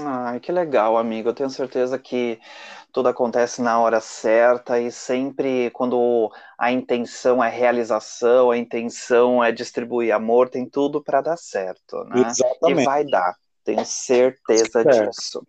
Ai, 0.00 0.40
que 0.40 0.50
legal, 0.50 0.96
amigo. 0.96 1.28
Eu 1.28 1.34
tenho 1.34 1.50
certeza 1.50 1.98
que 1.98 2.40
tudo 2.92 3.08
acontece 3.08 3.60
na 3.60 3.78
hora 3.78 4.00
certa 4.00 4.80
e 4.80 4.90
sempre 4.90 5.70
quando 5.70 6.30
a 6.58 6.72
intenção 6.72 7.44
é 7.44 7.50
realização, 7.50 8.50
a 8.50 8.56
intenção 8.56 9.44
é 9.44 9.52
distribuir 9.52 10.14
amor, 10.14 10.48
tem 10.48 10.68
tudo 10.68 11.02
para 11.02 11.20
dar 11.20 11.36
certo, 11.36 12.04
né? 12.04 12.22
Exatamente. 12.26 12.82
E 12.82 12.84
vai 12.84 13.04
dar. 13.04 13.34
Tenho 13.64 13.84
certeza 13.84 14.84
disso. 14.84 15.46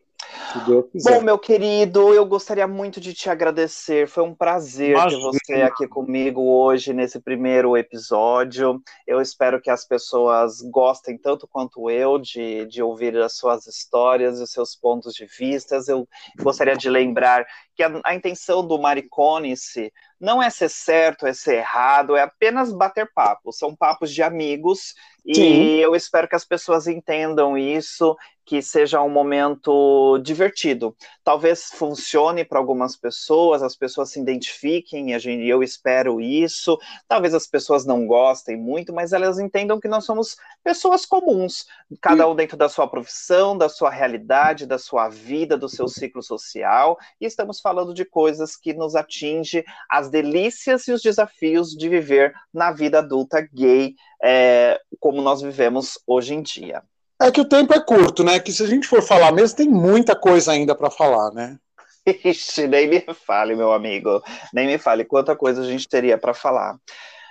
Bom, 1.04 1.22
meu 1.22 1.38
querido, 1.38 2.14
eu 2.14 2.26
gostaria 2.26 2.68
muito 2.68 3.00
de 3.02 3.14
te 3.14 3.30
agradecer. 3.30 4.08
Foi 4.08 4.24
um 4.24 4.36
prazer 4.36 4.92
Imagina. 4.92 5.32
ter 5.32 5.40
você 5.40 5.62
aqui 5.62 5.88
comigo 5.88 6.42
hoje 6.42 6.94
nesse 6.94 7.20
primeiro 7.20 7.76
episódio. 7.76 8.82
Eu 9.08 9.20
espero 9.20 9.62
que 9.62 9.70
as 9.70 9.86
pessoas 9.86 10.62
gostem 10.62 11.18
tanto 11.18 11.48
quanto 11.48 11.90
eu 11.90 12.18
de, 12.18 12.66
de 12.68 12.82
ouvir 12.82 13.18
as 13.18 13.36
suas 13.36 13.66
histórias 13.68 14.40
e 14.40 14.44
os 14.44 14.52
seus 14.52 14.76
pontos 14.76 15.14
de 15.14 15.26
vista. 15.26 15.80
Eu 15.88 16.08
gostaria 16.40 16.76
de 16.76 16.90
lembrar 16.90 17.46
que 17.76 17.84
a, 17.84 17.92
a 18.06 18.16
intenção 18.16 18.66
do 18.66 18.80
Maricone-se 18.80 19.92
não 20.20 20.42
é 20.42 20.50
ser 20.50 20.70
certo, 20.70 21.28
é 21.28 21.34
ser 21.34 21.56
errado, 21.56 22.16
é 22.16 22.22
apenas 22.22 22.72
bater 22.72 23.12
papo. 23.14 23.52
São 23.52 23.76
papos 23.76 24.12
de 24.12 24.22
amigos 24.22 24.94
e 25.26 25.36
Sim. 25.36 25.76
eu 25.78 25.96
espero 25.96 26.28
que 26.28 26.36
as 26.36 26.44
pessoas 26.44 26.86
entendam 26.86 27.58
isso, 27.58 28.16
que 28.46 28.62
seja 28.62 29.02
um 29.02 29.10
momento 29.10 30.18
divertido. 30.20 30.96
Talvez 31.24 31.70
funcione 31.74 32.44
para 32.44 32.60
algumas 32.60 32.96
pessoas, 32.98 33.64
as 33.64 33.76
pessoas 33.76 34.12
se 34.12 34.20
identifiquem, 34.20 35.12
e 35.12 35.50
eu 35.50 35.64
espero 35.64 36.20
isso. 36.20 36.78
Talvez 37.08 37.34
as 37.34 37.48
pessoas 37.48 37.86
não 37.86 38.06
gostem 38.06 38.58
muito, 38.58 38.92
mas 38.92 39.14
elas 39.14 39.40
entendam 39.40 39.80
que 39.80 39.88
nós 39.88 40.04
somos 40.04 40.36
pessoas 40.64 41.06
comuns, 41.06 41.66
cada 42.02 42.28
um 42.28 42.36
dentro 42.36 42.58
da 42.58 42.68
sua 42.68 42.88
profissão, 42.88 43.58
da 43.58 43.70
sua 43.70 43.90
realidade, 43.90 44.66
da 44.66 44.78
sua 44.78 45.08
vida, 45.08 45.58
do 45.58 45.70
seu 45.70 45.88
ciclo 45.88 46.22
social, 46.22 46.98
e 47.22 47.26
estamos 47.26 47.62
falando 47.62 47.94
de 47.94 48.04
coisas 48.04 48.58
que 48.58 48.74
nos 48.74 48.96
atinge 48.96 49.64
as 49.90 50.10
delícias 50.10 50.88
e 50.88 50.92
os 50.92 51.02
desafios 51.02 51.70
de 51.70 51.88
viver 51.88 52.34
na 52.54 52.72
vida 52.72 53.00
adulta 53.00 53.42
gay 53.54 53.96
é, 54.24 54.80
como 55.00 55.22
nós 55.22 55.42
vivemos 55.42 56.00
hoje 56.08 56.34
em 56.34 56.42
dia. 56.42 56.82
É 57.22 57.30
que 57.30 57.42
o 57.42 57.46
tempo 57.46 57.74
é 57.74 57.80
curto, 57.80 58.24
né? 58.24 58.40
Que 58.40 58.54
se 58.54 58.64
a 58.64 58.68
gente 58.68 58.88
for 58.88 59.02
falar 59.02 59.32
mesmo, 59.34 59.58
tem 59.58 59.68
muita 59.68 60.16
coisa 60.16 60.54
ainda 60.54 60.74
para 60.74 60.90
falar, 60.90 61.32
né? 61.32 61.58
Ixi, 62.24 62.68
nem 62.68 62.88
me 62.88 63.02
fale, 63.14 63.56
meu 63.56 63.74
amigo. 63.74 64.24
Nem 64.54 64.68
me 64.68 64.78
fale 64.78 65.04
quanta 65.04 65.36
coisa 65.36 65.62
a 65.62 65.66
gente 65.66 65.88
teria 65.88 66.18
para 66.18 66.34
falar. 66.34 66.78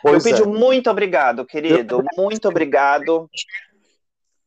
Pois 0.03 0.25
eu 0.27 0.45
é. 0.45 0.47
muito 0.47 0.91
obrigado, 0.91 1.47
querido. 1.47 2.05
Muito 2.17 2.49
obrigado. 2.49 3.29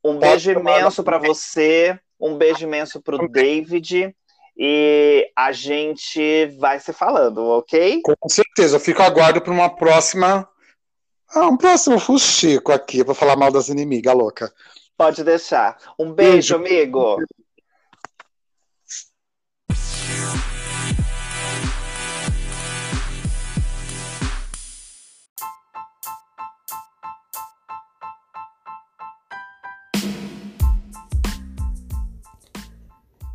Um 0.04 0.20
Pode 0.20 0.20
beijo 0.20 0.52
imenso 0.52 1.04
para 1.04 1.18
você. 1.18 1.98
Um 2.20 2.38
beijo 2.38 2.64
imenso 2.64 3.02
para 3.02 3.16
o 3.16 3.28
David. 3.28 4.16
E 4.58 5.32
a 5.36 5.52
gente 5.52 6.46
vai 6.60 6.80
se 6.80 6.94
falando, 6.94 7.44
ok? 7.44 8.02
Com 8.04 8.30
certeza. 8.30 8.76
Eu 8.76 8.80
fico 8.80 9.02
aguardo 9.02 9.42
para 9.42 9.54
uma 9.54 9.70
próxima 9.70 10.48
ah, 11.34 11.48
um 11.48 11.58
próximo 11.58 12.00
fuxico 12.00 12.72
aqui 12.72 13.04
para 13.04 13.14
falar 13.14 13.36
mal 13.36 13.52
das 13.52 13.70
inimigas, 13.70 14.16
louca. 14.16 14.54
Pode 14.98 15.24
deixar. 15.24 15.78
Um 16.00 16.14
beijo, 16.14 16.58
beijo. 16.60 16.76
amigo. 16.76 17.18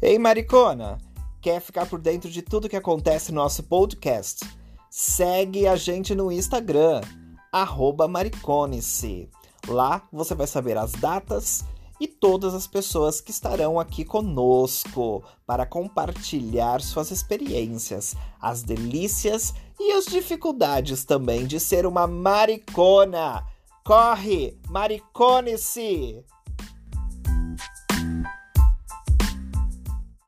Ei, 0.02 0.18
Maricona! 0.18 0.96
Quer 1.42 1.60
ficar 1.60 1.86
por 1.86 2.00
dentro 2.00 2.30
de 2.30 2.40
tudo 2.40 2.68
que 2.70 2.76
acontece 2.76 3.30
no 3.30 3.42
nosso 3.42 3.62
podcast? 3.62 4.48
Segue 4.90 5.66
a 5.66 5.76
gente 5.76 6.14
no 6.14 6.32
Instagram, 6.32 7.02
maricone-se. 8.08 9.28
Lá 9.66 10.02
você 10.12 10.34
vai 10.34 10.46
saber 10.46 10.76
as 10.76 10.92
datas 10.92 11.64
e 12.00 12.08
todas 12.08 12.54
as 12.54 12.66
pessoas 12.66 13.20
que 13.20 13.30
estarão 13.30 13.78
aqui 13.78 14.04
conosco 14.04 15.22
para 15.46 15.66
compartilhar 15.66 16.80
suas 16.80 17.10
experiências, 17.10 18.16
as 18.40 18.62
delícias 18.62 19.52
e 19.78 19.92
as 19.92 20.06
dificuldades 20.06 21.04
também 21.04 21.46
de 21.46 21.60
ser 21.60 21.84
uma 21.84 22.06
maricona. 22.06 23.44
Corre, 23.84 24.58
maricone-se! 24.68 26.24